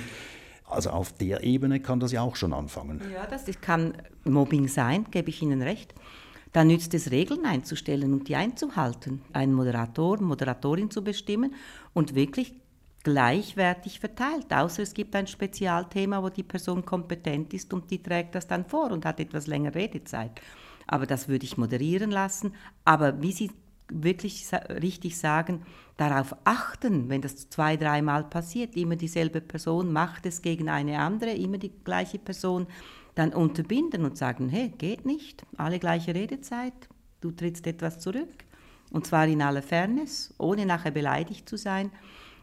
Also 0.69 0.89
auf 0.89 1.13
der 1.13 1.43
Ebene 1.43 1.79
kann 1.79 1.99
das 1.99 2.11
ja 2.11 2.21
auch 2.21 2.35
schon 2.35 2.53
anfangen. 2.53 3.01
Ja, 3.13 3.25
das 3.25 3.45
kann 3.61 3.93
Mobbing 4.25 4.67
sein, 4.67 5.05
gebe 5.11 5.29
ich 5.29 5.41
Ihnen 5.41 5.61
recht. 5.61 5.93
Da 6.51 6.63
nützt 6.63 6.93
es, 6.93 7.11
Regeln 7.11 7.45
einzustellen 7.45 8.13
und 8.13 8.27
die 8.27 8.35
einzuhalten, 8.35 9.21
einen 9.33 9.53
Moderator, 9.53 10.19
Moderatorin 10.21 10.91
zu 10.91 11.03
bestimmen 11.03 11.53
und 11.93 12.15
wirklich 12.15 12.53
gleichwertig 13.03 13.99
verteilt, 14.01 14.51
außer 14.51 14.83
es 14.83 14.93
gibt 14.93 15.15
ein 15.15 15.27
Spezialthema, 15.27 16.21
wo 16.21 16.29
die 16.29 16.43
Person 16.43 16.83
kompetent 16.83 17.53
ist 17.53 17.73
und 17.73 17.89
die 17.89 18.03
trägt 18.03 18.35
das 18.35 18.47
dann 18.47 18.65
vor 18.65 18.91
und 18.91 19.05
hat 19.05 19.19
etwas 19.19 19.47
länger 19.47 19.75
Redezeit. 19.75 20.41
Aber 20.87 21.05
das 21.05 21.27
würde 21.27 21.45
ich 21.45 21.57
moderieren 21.57 22.11
lassen. 22.11 22.53
Aber 22.83 23.21
wie 23.21 23.31
Sie 23.31 23.51
wirklich 23.89 24.45
richtig 24.69 25.17
sagen, 25.17 25.63
darauf 25.97 26.35
achten, 26.43 27.09
wenn 27.09 27.21
das 27.21 27.49
zwei, 27.49 27.77
dreimal 27.77 28.23
passiert, 28.23 28.75
immer 28.75 28.95
dieselbe 28.95 29.41
Person 29.41 29.91
macht 29.91 30.25
es 30.25 30.41
gegen 30.41 30.69
eine 30.69 30.99
andere, 30.99 31.31
immer 31.31 31.57
die 31.57 31.71
gleiche 31.83 32.19
Person, 32.19 32.67
dann 33.15 33.33
unterbinden 33.33 34.05
und 34.05 34.17
sagen, 34.17 34.49
hey, 34.49 34.69
geht 34.77 35.05
nicht, 35.05 35.43
alle 35.57 35.79
gleiche 35.79 36.13
Redezeit, 36.13 36.87
du 37.21 37.31
trittst 37.31 37.65
etwas 37.65 37.99
zurück. 37.99 38.45
Und 38.91 39.05
zwar 39.05 39.27
in 39.27 39.41
aller 39.41 39.63
Fairness, 39.63 40.33
ohne 40.37 40.65
nachher 40.65 40.91
beleidigt 40.91 41.49
zu 41.49 41.57
sein. 41.57 41.91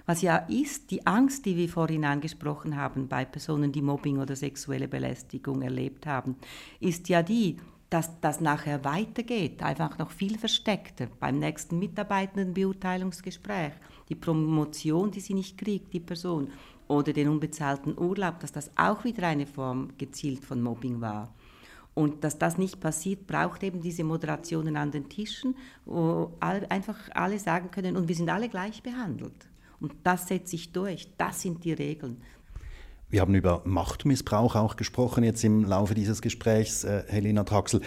Was 0.07 0.21
ja 0.21 0.37
ist, 0.37 0.91
die 0.91 1.07
Angst, 1.07 1.47
die 1.47 1.57
wir 1.57 1.69
vorhin 1.69 2.05
angesprochen 2.05 2.77
haben 2.77 3.09
bei 3.09 3.25
Personen, 3.25 3.73
die 3.73 3.81
Mobbing 3.81 4.19
oder 4.19 4.37
sexuelle 4.37 4.89
Belästigung 4.89 5.63
erlebt 5.63 6.07
haben, 6.07 6.37
ist 6.81 7.09
ja 7.09 7.23
die, 7.23 7.57
dass 7.95 8.21
das 8.21 8.41
nachher 8.41 8.85
weitergeht, 8.85 9.63
einfach 9.63 9.99
noch 9.99 10.11
viel 10.11 10.37
versteckter 10.37 11.07
beim 11.21 11.39
nächsten 11.39 11.79
Mitarbeitendenbeurteilungsgespräch, 11.79 13.71
die 14.09 14.17
Promotion, 14.17 15.13
die 15.13 15.21
sie 15.21 15.35
nicht 15.35 15.57
kriegt, 15.57 15.93
die 15.93 16.01
Person, 16.01 16.51
oder 16.89 17.13
den 17.13 17.29
unbezahlten 17.29 17.97
Urlaub, 17.97 18.41
dass 18.41 18.51
das 18.51 18.73
auch 18.75 19.05
wieder 19.05 19.29
eine 19.29 19.47
Form 19.47 19.91
gezielt 19.97 20.45
von 20.45 20.61
Mobbing 20.61 21.01
war. 21.01 21.33
Und 21.95 22.25
dass 22.25 22.37
das 22.37 22.59
nicht 22.59 22.81
passiert, 22.81 23.29
braucht 23.29 23.63
eben 23.63 23.81
diese 23.81 24.03
Moderationen 24.03 24.77
an 24.77 24.91
den 24.91 25.09
Tischen, 25.09 25.55
wo 25.85 26.33
einfach 26.41 26.99
alle 27.15 27.39
sagen 27.39 27.71
können, 27.71 27.97
und 27.97 28.09
wir 28.09 28.17
sind 28.17 28.29
alle 28.29 28.49
gleich 28.49 28.83
behandelt. 28.83 29.49
Und 29.79 29.95
das 30.03 30.27
setzt 30.27 30.49
sich 30.49 30.73
durch, 30.73 31.09
das 31.17 31.43
sind 31.43 31.63
die 31.63 31.75
Regeln. 31.75 32.21
Wir 33.15 33.21
haben 33.21 33.37
über 33.37 33.63
Machtmissbrauch 33.65 34.57
auch 34.57 34.75
gesprochen 34.75 35.23
jetzt 35.23 35.45
im 35.45 35.65
Laufe 35.65 35.95
dieses 35.95 36.21
Gesprächs, 36.21 36.83
äh, 36.83 37.05
Helena 37.07 37.45
Traxel. 37.45 37.81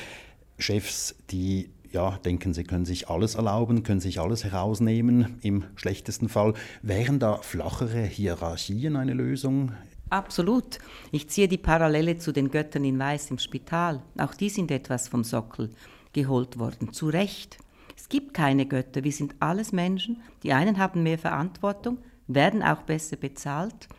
Chefs, 0.57 1.15
die 1.31 1.69
ja, 1.91 2.17
denken, 2.23 2.53
sie 2.53 2.63
können 2.63 2.85
sich 2.85 3.09
alles 3.09 3.35
erlauben, 3.35 3.83
können 3.83 3.99
sich 3.99 4.21
alles 4.21 4.45
herausnehmen 4.45 5.37
im 5.41 5.65
schlechtesten 5.75 6.29
Fall. 6.29 6.53
Wären 6.81 7.19
da 7.19 7.39
flachere 7.39 8.03
Hierarchien 8.03 8.95
eine 8.95 9.13
Lösung? 9.13 9.73
Absolut. 10.09 10.79
Ich 11.11 11.29
ziehe 11.29 11.49
die 11.49 11.57
Parallele 11.57 12.17
zu 12.17 12.31
den 12.31 12.49
Göttern 12.49 12.85
in 12.85 12.97
Weiß 12.97 13.29
im 13.29 13.37
Spital. 13.37 14.01
Auch 14.17 14.33
die 14.33 14.47
sind 14.47 14.71
etwas 14.71 15.09
vom 15.09 15.25
Sockel 15.25 15.71
geholt 16.13 16.57
worden. 16.57 16.93
Zu 16.93 17.09
Recht. 17.09 17.57
Es 17.97 18.07
gibt 18.07 18.33
keine 18.33 18.65
Götter, 18.65 19.03
wir 19.03 19.11
sind 19.11 19.35
alles 19.41 19.73
Menschen. 19.73 20.21
Die 20.43 20.53
einen 20.53 20.77
haben 20.77 21.03
mehr 21.03 21.17
Verantwortung, 21.17 21.97
werden 22.27 22.63
auch 22.63 22.83
besser 22.83 23.17
bezahlt. 23.17 23.89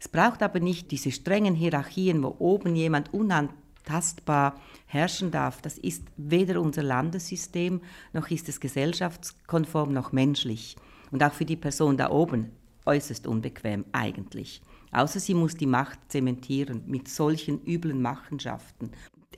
Es 0.00 0.08
braucht 0.08 0.42
aber 0.42 0.60
nicht 0.60 0.90
diese 0.90 1.10
strengen 1.10 1.54
Hierarchien, 1.54 2.22
wo 2.22 2.36
oben 2.38 2.76
jemand 2.76 3.12
unantastbar 3.12 4.60
herrschen 4.86 5.30
darf. 5.30 5.62
Das 5.62 5.78
ist 5.78 6.04
weder 6.16 6.60
unser 6.60 6.82
Landessystem, 6.82 7.80
noch 8.12 8.30
ist 8.30 8.48
es 8.48 8.60
gesellschaftskonform, 8.60 9.92
noch 9.92 10.12
menschlich. 10.12 10.76
Und 11.10 11.22
auch 11.22 11.32
für 11.32 11.44
die 11.44 11.56
Person 11.56 11.96
da 11.96 12.10
oben 12.10 12.50
äußerst 12.84 13.26
unbequem 13.26 13.84
eigentlich. 13.92 14.62
Außer 14.92 15.20
sie 15.20 15.34
muss 15.34 15.56
die 15.56 15.66
Macht 15.66 15.98
zementieren 16.08 16.82
mit 16.86 17.08
solchen 17.08 17.64
üblen 17.66 18.00
Machenschaften. 18.00 18.90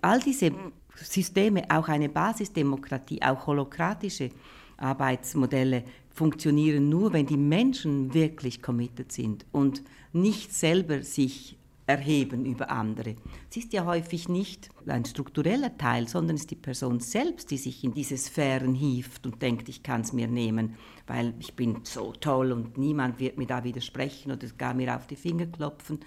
All 0.02 0.20
diese 0.20 0.52
Systeme, 0.94 1.64
auch 1.70 1.88
eine 1.88 2.08
Basisdemokratie, 2.08 3.22
auch 3.22 3.46
holokratische 3.46 4.30
Arbeitsmodelle 4.76 5.84
funktionieren 6.10 6.88
nur, 6.88 7.12
wenn 7.12 7.26
die 7.26 7.36
Menschen 7.36 8.12
wirklich 8.14 8.62
committed 8.62 9.12
sind 9.12 9.46
und 9.52 9.82
nicht 10.12 10.54
selber 10.54 11.02
sich 11.02 11.58
erheben 11.88 12.44
über 12.44 12.70
andere. 12.70 13.16
Es 13.50 13.56
ist 13.56 13.72
ja 13.72 13.86
häufig 13.86 14.28
nicht 14.28 14.68
ein 14.86 15.06
struktureller 15.06 15.76
Teil, 15.78 16.06
sondern 16.06 16.36
es 16.36 16.42
ist 16.42 16.50
die 16.50 16.56
Person 16.56 17.00
selbst, 17.00 17.50
die 17.50 17.56
sich 17.56 17.82
in 17.82 17.94
diese 17.94 18.18
Sphären 18.18 18.74
hieft 18.74 19.26
und 19.26 19.40
denkt, 19.40 19.70
ich 19.70 19.82
kann 19.82 20.02
es 20.02 20.12
mir 20.12 20.28
nehmen, 20.28 20.76
weil 21.06 21.32
ich 21.38 21.54
bin 21.54 21.78
so 21.84 22.12
toll 22.12 22.52
und 22.52 22.76
niemand 22.76 23.18
wird 23.18 23.38
mir 23.38 23.46
da 23.46 23.64
widersprechen 23.64 24.32
oder 24.32 24.46
gar 24.58 24.74
mir 24.74 24.94
auf 24.94 25.06
die 25.06 25.16
Finger 25.16 25.46
klopfen. 25.46 26.00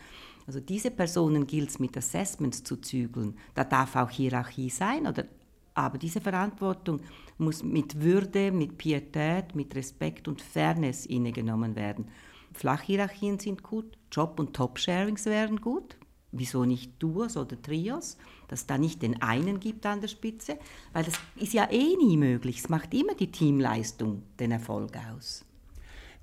Also 0.46 0.60
diese 0.60 0.92
Personen 0.92 1.48
gilt 1.48 1.70
es 1.70 1.80
mit 1.80 1.98
Assessments 1.98 2.64
zu 2.64 2.78
zügeln. 2.78 3.36
Da 3.56 3.64
darf 3.64 3.96
auch 3.96 4.10
Hierarchie 4.12 4.70
sein, 4.70 5.08
oder, 5.08 5.26
aber 5.74 5.98
diese 5.98 6.22
Verantwortung 6.22 7.02
muss 7.40 7.64
mit 7.64 8.00
Würde, 8.00 8.52
mit 8.52 8.78
Pietät, 8.78 9.56
mit 9.56 9.74
Respekt 9.76 10.28
und 10.28 10.42
Fairness 10.42 11.08
innegenommen 11.08 11.76
werden. 11.76 12.08
Flachhierarchien 12.54 13.40
sind 13.40 13.64
gut, 13.64 13.98
Job- 14.12 14.40
und 14.40 14.54
Top-Sharings 14.56 15.26
wären 15.26 15.62
gut. 15.62 15.98
Wieso 16.34 16.64
nicht 16.64 16.94
Duos 17.00 17.36
oder 17.36 17.62
Trios, 17.62 18.18
dass 18.48 18.62
es 18.62 18.68
da 18.68 18.78
nicht 18.78 19.02
den 19.02 19.22
einen 19.22 19.60
gibt 19.60 19.86
an 19.86 20.00
der 20.00 20.08
Spitze, 20.08 20.58
weil 20.94 21.04
das 21.04 21.16
ist 21.36 21.54
ja 21.54 21.70
eh 21.70 21.96
nie 21.98 22.16
möglich. 22.16 22.60
Es 22.60 22.70
macht 22.70 22.94
immer 22.94 23.16
die 23.16 23.32
Teamleistung 23.32 24.24
den 24.40 24.52
Erfolg 24.52 24.98
aus. 25.14 25.44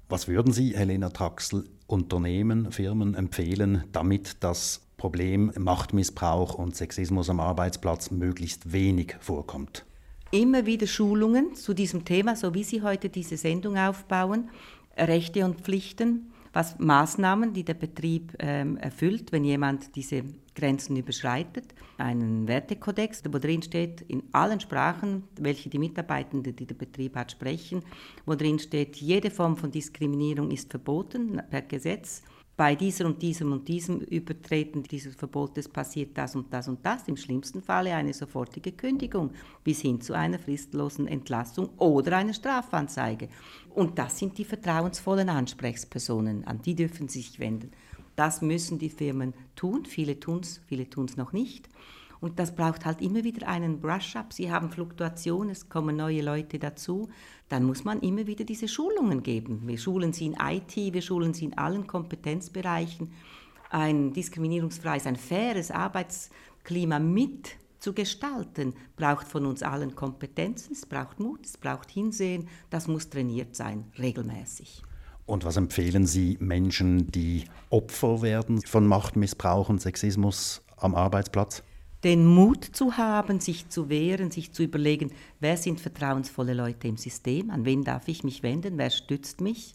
Was 0.09 0.27
würden 0.27 0.53
Sie, 0.53 0.75
Helena 0.75 1.11
Traxel, 1.11 1.64
Unternehmen, 1.87 2.73
Firmen 2.73 3.14
empfehlen, 3.14 3.85
damit 3.93 4.38
das 4.41 4.81
Problem 4.97 5.53
Machtmissbrauch 5.59 6.55
und 6.55 6.75
Sexismus 6.75 7.29
am 7.29 7.41
Arbeitsplatz 7.41 8.11
möglichst 8.11 8.73
wenig 8.73 9.17
vorkommt? 9.21 9.85
Immer 10.31 10.64
wieder 10.64 10.87
Schulungen 10.87 11.55
zu 11.55 11.75
diesem 11.75 12.05
Thema, 12.07 12.37
so 12.37 12.55
wie 12.55 12.64
Sie 12.64 12.83
heute 12.83 13.11
diese 13.11 13.37
Sendung 13.37 13.79
aufbauen 13.79 14.51
Rechte 14.98 15.44
und 15.44 15.61
Pflichten, 15.61 16.32
was 16.52 16.78
Maßnahmen, 16.78 17.52
die 17.52 17.64
der 17.64 17.74
Betrieb 17.74 18.34
ähm, 18.40 18.76
erfüllt, 18.78 19.32
wenn 19.32 19.44
jemand 19.44 19.94
diese 19.96 20.24
Grenzen 20.54 20.96
überschreitet. 20.96 21.74
Einen 21.98 22.48
Wertekodex, 22.48 23.22
wo 23.30 23.38
drin 23.38 23.62
steht, 23.62 24.00
in 24.02 24.24
allen 24.32 24.58
Sprachen, 24.58 25.24
welche 25.38 25.68
die 25.68 25.78
Mitarbeitenden, 25.78 26.56
die 26.56 26.66
der 26.66 26.74
Betrieb 26.74 27.14
hat, 27.16 27.30
sprechen, 27.30 27.82
wo 28.26 28.34
drin 28.34 28.58
steht, 28.58 28.96
jede 28.96 29.30
Form 29.30 29.56
von 29.56 29.70
Diskriminierung 29.70 30.50
ist 30.50 30.70
verboten 30.70 31.40
per 31.48 31.62
Gesetz 31.62 32.22
bei 32.59 32.75
diesem 32.75 33.07
und 33.07 33.23
diesem 33.23 33.53
und 33.53 33.68
diesem 33.68 34.01
Übertreten 34.01 34.83
dieses 34.83 35.14
Verbotes 35.14 35.68
passiert 35.68 36.18
das 36.18 36.35
und 36.35 36.53
das 36.53 36.66
und 36.66 36.85
das, 36.85 37.07
im 37.07 37.16
schlimmsten 37.16 37.62
Falle 37.62 37.94
eine 37.94 38.12
sofortige 38.12 38.73
Kündigung 38.73 39.31
bis 39.62 39.81
hin 39.81 40.01
zu 40.01 40.12
einer 40.12 40.40
fristlosen 40.40 41.07
Entlassung 41.07 41.68
oder 41.79 42.16
einer 42.16 42.33
Strafanzeige. 42.33 43.29
Und 43.77 43.97
das 44.01 44.18
sind 44.18 44.38
die 44.38 44.44
vertrauensvollen 44.44 45.29
Ansprechpersonen, 45.29 46.44
an 46.49 46.61
die 46.61 46.75
dürfen 46.75 47.07
Sie 47.07 47.21
sich 47.21 47.38
wenden. 47.38 47.71
Das 48.16 48.42
müssen 48.42 48.81
die 48.81 48.90
Firmen 48.90 49.35
tun, 49.55 49.85
viele 49.85 50.18
tun 50.18 50.40
es, 50.40 50.61
viele 50.66 50.90
tun 50.90 51.05
es 51.05 51.16
noch 51.16 51.33
nicht. 51.33 51.68
Und 52.20 52.38
das 52.38 52.54
braucht 52.54 52.85
halt 52.85 53.00
immer 53.00 53.24
wieder 53.24 53.48
einen 53.48 53.81
Brush-up. 53.81 54.33
Sie 54.33 54.50
haben 54.50 54.70
Fluktuationen, 54.70 55.50
es 55.50 55.68
kommen 55.68 55.96
neue 55.96 56.22
Leute 56.22 56.59
dazu. 56.59 57.09
Dann 57.48 57.64
muss 57.64 57.85
man 57.85 58.00
immer 58.00 58.26
wieder 58.26 58.44
diese 58.44 58.68
Schulungen 58.68 59.22
geben. 59.22 59.62
Wir 59.66 59.78
schulen 59.78 60.12
sie 60.12 60.26
in 60.26 60.37
IT, 60.40 60.76
wir 60.76 61.02
schulen 61.02 61.35
sie 61.35 61.46
in 61.46 61.57
allen 61.57 61.87
Kompetenzbereichen. 61.87 63.12
Ein 63.70 64.12
diskriminierungsfreies, 64.12 65.07
ein 65.07 65.16
faires 65.16 65.70
Arbeitsklima 65.70 66.98
mit 66.98 67.57
zu 67.78 67.92
gestalten, 67.92 68.74
braucht 68.96 69.28
von 69.28 69.46
uns 69.46 69.62
allen 69.62 69.94
Kompetenzen, 69.94 70.72
es 70.72 70.85
braucht 70.85 71.20
Mut, 71.20 71.46
es 71.46 71.57
braucht 71.57 71.90
Hinsehen, 71.90 72.48
das 72.70 72.88
muss 72.88 73.09
trainiert 73.09 73.54
sein, 73.54 73.85
regelmäßig. 73.98 74.83
Und 75.26 75.44
was 75.44 75.57
empfehlen 75.57 76.07
Sie 76.07 76.38
Menschen, 76.40 77.11
die 77.12 77.44
Opfer 77.70 78.22
werden 78.22 78.62
von 78.62 78.87
Machtmissbrauch 78.87 79.68
und 79.68 79.81
Sexismus 79.81 80.62
am 80.78 80.94
Arbeitsplatz? 80.94 81.62
Den 82.04 82.26
Mut 82.26 82.64
zu 82.64 82.96
haben, 82.96 83.40
sich 83.40 83.68
zu 83.68 83.88
wehren, 83.88 84.30
sich 84.30 84.52
zu 84.52 84.62
überlegen, 84.62 85.11
wer 85.40 85.56
sind 85.56 85.80
vertrauensvolle 85.80 86.54
Leute 86.54 86.88
im 86.88 86.96
System, 86.96 87.50
an 87.50 87.64
wen 87.64 87.84
darf 87.84 88.06
ich 88.06 88.22
mich 88.22 88.42
wenden, 88.42 88.78
wer 88.78 88.90
stützt 88.90 89.40
mich. 89.40 89.74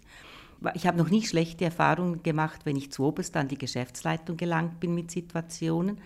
Ich 0.75 0.87
habe 0.87 0.97
noch 0.97 1.09
nie 1.09 1.23
schlechte 1.23 1.65
Erfahrungen 1.65 2.23
gemacht, 2.23 2.61
wenn 2.63 2.77
ich 2.77 2.91
zu 2.91 3.03
oberst 3.03 3.35
an 3.35 3.49
die 3.49 3.57
Geschäftsleitung 3.57 4.37
gelangt 4.37 4.79
bin 4.79 4.95
mit 4.95 5.11
Situationen. 5.11 5.97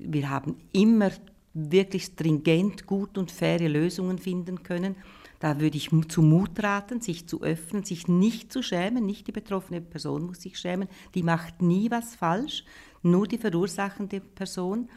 Wir 0.00 0.30
haben 0.30 0.56
immer 0.72 1.10
wirklich 1.54 2.04
stringent, 2.04 2.86
gut 2.86 3.18
und 3.18 3.30
faire 3.30 3.68
Lösungen 3.68 4.18
finden 4.18 4.64
können. 4.64 4.96
Da 5.38 5.58
würde 5.60 5.78
ich 5.78 5.90
zu 6.08 6.22
Mut 6.22 6.62
raten, 6.62 7.00
sich 7.00 7.26
zu 7.26 7.42
öffnen, 7.42 7.84
sich 7.84 8.08
nicht 8.08 8.52
zu 8.52 8.62
schämen. 8.62 9.06
Nicht 9.06 9.26
die 9.26 9.32
betroffene 9.32 9.80
Person 9.80 10.26
muss 10.26 10.42
sich 10.42 10.58
schämen. 10.58 10.88
Die 11.14 11.22
macht 11.22 11.62
nie 11.62 11.90
was 11.90 12.14
falsch, 12.14 12.64
nur 13.02 13.26
die 13.26 13.38
verursachende 13.38 14.20
Person 14.20 14.90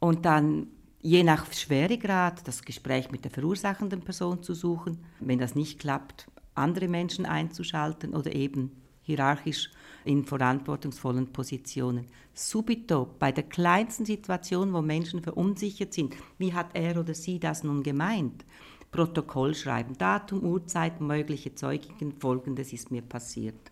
und 0.00 0.24
dann 0.24 0.68
je 1.00 1.22
nach 1.22 1.52
Schweregrad 1.52 2.46
das 2.46 2.62
Gespräch 2.62 3.10
mit 3.10 3.24
der 3.24 3.30
verursachenden 3.30 4.00
Person 4.00 4.42
zu 4.42 4.54
suchen, 4.54 4.98
wenn 5.20 5.38
das 5.38 5.54
nicht 5.54 5.78
klappt, 5.78 6.26
andere 6.54 6.88
Menschen 6.88 7.26
einzuschalten 7.26 8.14
oder 8.14 8.34
eben 8.34 8.72
hierarchisch 9.02 9.70
in 10.04 10.24
verantwortungsvollen 10.24 11.32
Positionen. 11.32 12.06
Subito, 12.34 13.08
bei 13.18 13.32
der 13.32 13.44
kleinsten 13.44 14.04
Situation, 14.04 14.72
wo 14.72 14.82
Menschen 14.82 15.22
verunsichert 15.22 15.94
sind, 15.94 16.14
wie 16.36 16.52
hat 16.52 16.70
er 16.74 16.98
oder 16.98 17.14
sie 17.14 17.38
das 17.38 17.64
nun 17.64 17.82
gemeint? 17.82 18.44
Protokoll 18.90 19.54
schreiben, 19.54 19.96
Datum, 19.98 20.42
Uhrzeit, 20.42 21.00
mögliche 21.00 21.54
Zeugen, 21.54 22.12
folgendes 22.18 22.72
ist 22.72 22.90
mir 22.90 23.02
passiert. 23.02 23.70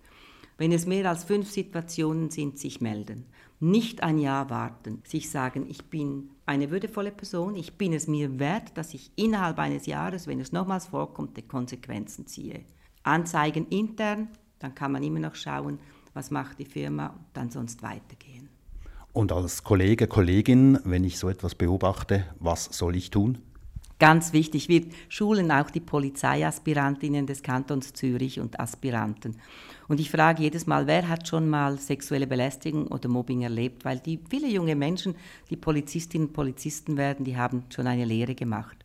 Wenn 0.58 0.72
es 0.72 0.86
mehr 0.86 1.08
als 1.08 1.24
fünf 1.24 1.50
Situationen 1.50 2.30
sind, 2.30 2.58
sich 2.58 2.80
melden. 2.80 3.26
Nicht 3.60 4.02
ein 4.02 4.18
Jahr 4.18 4.48
warten, 4.50 5.02
sich 5.04 5.30
sagen, 5.30 5.66
ich 5.68 5.84
bin 5.86 6.30
eine 6.46 6.70
würdevolle 6.70 7.10
Person, 7.10 7.56
ich 7.56 7.74
bin 7.74 7.92
es 7.92 8.06
mir 8.06 8.38
wert, 8.38 8.76
dass 8.76 8.94
ich 8.94 9.10
innerhalb 9.16 9.58
eines 9.58 9.86
Jahres, 9.86 10.26
wenn 10.26 10.40
es 10.40 10.52
nochmals 10.52 10.86
vorkommt, 10.86 11.36
die 11.36 11.42
Konsequenzen 11.42 12.26
ziehe. 12.26 12.60
Anzeigen 13.02 13.66
intern, 13.68 14.28
dann 14.58 14.74
kann 14.74 14.92
man 14.92 15.02
immer 15.02 15.20
noch 15.20 15.34
schauen, 15.34 15.78
was 16.14 16.30
macht 16.30 16.58
die 16.58 16.64
Firma, 16.64 17.08
und 17.08 17.26
dann 17.34 17.50
sonst 17.50 17.82
weitergehen. 17.82 18.48
Und 19.12 19.32
als 19.32 19.64
Kollege, 19.64 20.06
Kollegin, 20.06 20.78
wenn 20.84 21.04
ich 21.04 21.18
so 21.18 21.28
etwas 21.28 21.54
beobachte, 21.54 22.24
was 22.38 22.64
soll 22.64 22.96
ich 22.96 23.10
tun? 23.10 23.38
Ganz 23.98 24.34
wichtig, 24.34 24.68
wir 24.68 24.84
schulen 25.08 25.50
auch 25.50 25.70
die 25.70 25.80
Polizeiaspirantinnen 25.80 27.26
des 27.26 27.42
Kantons 27.42 27.94
Zürich 27.94 28.40
und 28.40 28.60
Aspiranten. 28.60 29.36
Und 29.88 30.01
ich 30.01 30.11
frage 30.11 30.42
jedes 30.42 30.66
Mal, 30.66 30.87
wer 30.87 31.09
hat 31.09 31.29
schon 31.29 31.49
mal 31.49 31.79
sexuelle 31.79 32.27
Belästigung 32.27 32.88
oder 32.88 33.09
Mobbing 33.09 33.42
erlebt? 33.42 33.85
Weil 33.85 33.99
die 34.01 34.18
viele 34.29 34.49
junge 34.49 34.75
Menschen, 34.75 35.14
die 35.51 35.57
Polizistinnen 35.57 36.29
und 36.29 36.33
Polizisten 36.33 36.96
werden, 36.96 37.25
die 37.25 37.37
haben 37.37 37.64
schon 37.75 37.87
eine 37.87 38.05
Lehre 38.05 38.35
gemacht. 38.35 38.77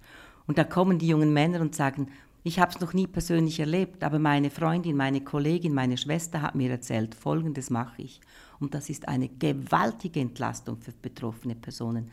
Und 0.48 0.58
da 0.58 0.64
kommen 0.64 1.00
die 1.00 1.08
jungen 1.08 1.34
Männer 1.34 1.62
und 1.62 1.76
sagen, 1.76 2.08
ich 2.44 2.60
habe 2.60 2.72
es 2.72 2.80
noch 2.80 2.94
nie 2.94 3.06
persönlich 3.06 3.60
erlebt, 3.60 4.04
aber 4.04 4.18
meine 4.18 4.50
Freundin, 4.50 4.98
meine 4.98 5.22
Kollegin, 5.22 5.76
meine 5.76 5.98
Schwester 5.98 6.42
hat 6.42 6.56
mir 6.56 6.72
erzählt, 6.72 7.14
Folgendes 7.14 7.70
mache 7.70 8.02
ich. 8.02 8.20
Und 8.60 8.74
das 8.74 8.90
ist 8.90 9.08
eine 9.08 9.30
gewaltige 9.30 10.20
Entlastung 10.20 10.78
für 10.82 10.92
betroffene 10.92 11.56
Personen. 11.56 12.12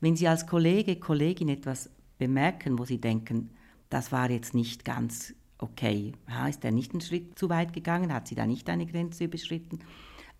Wenn 0.00 0.16
Sie 0.16 0.28
als 0.28 0.46
Kollege, 0.46 0.96
Kollegin 0.96 1.48
etwas 1.48 1.90
bemerken, 2.20 2.78
wo 2.78 2.84
sie 2.84 3.00
denken, 3.00 3.50
das 3.88 4.12
war 4.12 4.30
jetzt 4.30 4.54
nicht 4.54 4.84
ganz 4.84 5.34
okay. 5.62 6.12
Ist 6.48 6.64
er 6.64 6.70
nicht 6.70 6.92
einen 6.92 7.00
Schritt 7.00 7.38
zu 7.38 7.48
weit 7.48 7.72
gegangen? 7.72 8.12
Hat 8.12 8.28
sie 8.28 8.34
da 8.34 8.46
nicht 8.46 8.68
eine 8.68 8.86
Grenze 8.86 9.24
überschritten? 9.24 9.80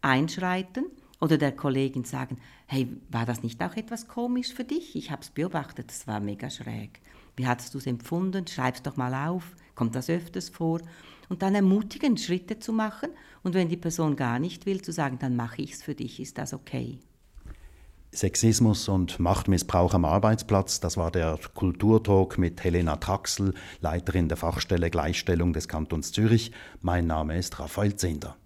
Einschreiten 0.00 0.87
oder 1.20 1.37
der 1.37 1.52
Kollegin 1.52 2.04
sagen, 2.04 2.38
hey, 2.66 2.88
war 3.11 3.26
das 3.26 3.42
nicht 3.42 3.62
auch 3.62 3.76
etwas 3.76 4.09
komisch 4.09 4.54
für 4.54 4.64
dich? 4.64 4.96
Ich 4.96 5.11
habe 5.11 5.22
es 5.22 5.30
beobachtet, 5.30 5.90
das 5.90 6.06
war 6.06 6.20
mega 6.20 6.48
schräg. 6.48 7.00
Wie 7.37 7.46
hast 7.46 7.74
du 7.74 7.78
es 7.78 7.87
empfunden? 7.87 8.46
Schreib 8.46 8.76
es 8.76 8.83
doch 8.83 8.96
mal 8.96 9.28
auf. 9.28 9.54
Kommt 9.74 9.94
das 9.94 10.11
öfters 10.11 10.48
vor? 10.48 10.80
Und 11.28 11.42
dann 11.42 11.54
ermutigen, 11.54 12.16
Schritte 12.16 12.59
zu 12.59 12.72
machen. 12.72 13.11
Und 13.42 13.54
wenn 13.54 13.68
die 13.68 13.76
Person 13.76 14.16
gar 14.16 14.38
nicht 14.38 14.66
will, 14.66 14.83
zu 14.83 14.92
sagen, 14.92 15.18
dann 15.18 15.37
mache 15.37 15.62
ich 15.62 15.72
es 15.72 15.83
für 15.83 15.94
dich. 15.94 16.20
Ist 16.20 16.38
das 16.38 16.52
okay? 16.52 16.98
Sexismus 18.12 18.88
und 18.88 19.20
Machtmissbrauch 19.20 19.94
am 19.94 20.05
Arbeitsplatz, 20.05 20.81
das 20.81 20.96
war 20.96 21.11
der 21.11 21.38
Kulturtalk 21.55 22.38
mit 22.38 22.64
Helena 22.64 22.96
Traxel, 22.96 23.55
Leiterin 23.81 24.29
der 24.29 24.37
Fachstelle 24.37 24.90
Gleichstellung 24.90 25.53
des 25.53 25.68
Kantons 25.68 26.11
Zürich. 26.12 26.51
Mein 26.81 27.07
Name 27.07 27.38
ist 27.38 27.61
Raphael 27.61 27.94
Zehnder. 27.94 28.37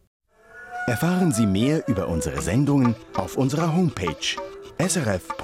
Erfahren 0.86 1.32
Sie 1.32 1.46
mehr 1.46 1.88
über 1.88 2.08
unsere 2.08 2.42
Sendungen 2.42 2.94
auf 3.14 3.38
unserer 3.38 3.74
Homepage 3.74 4.36
srf.ch-kultur. 4.78 5.34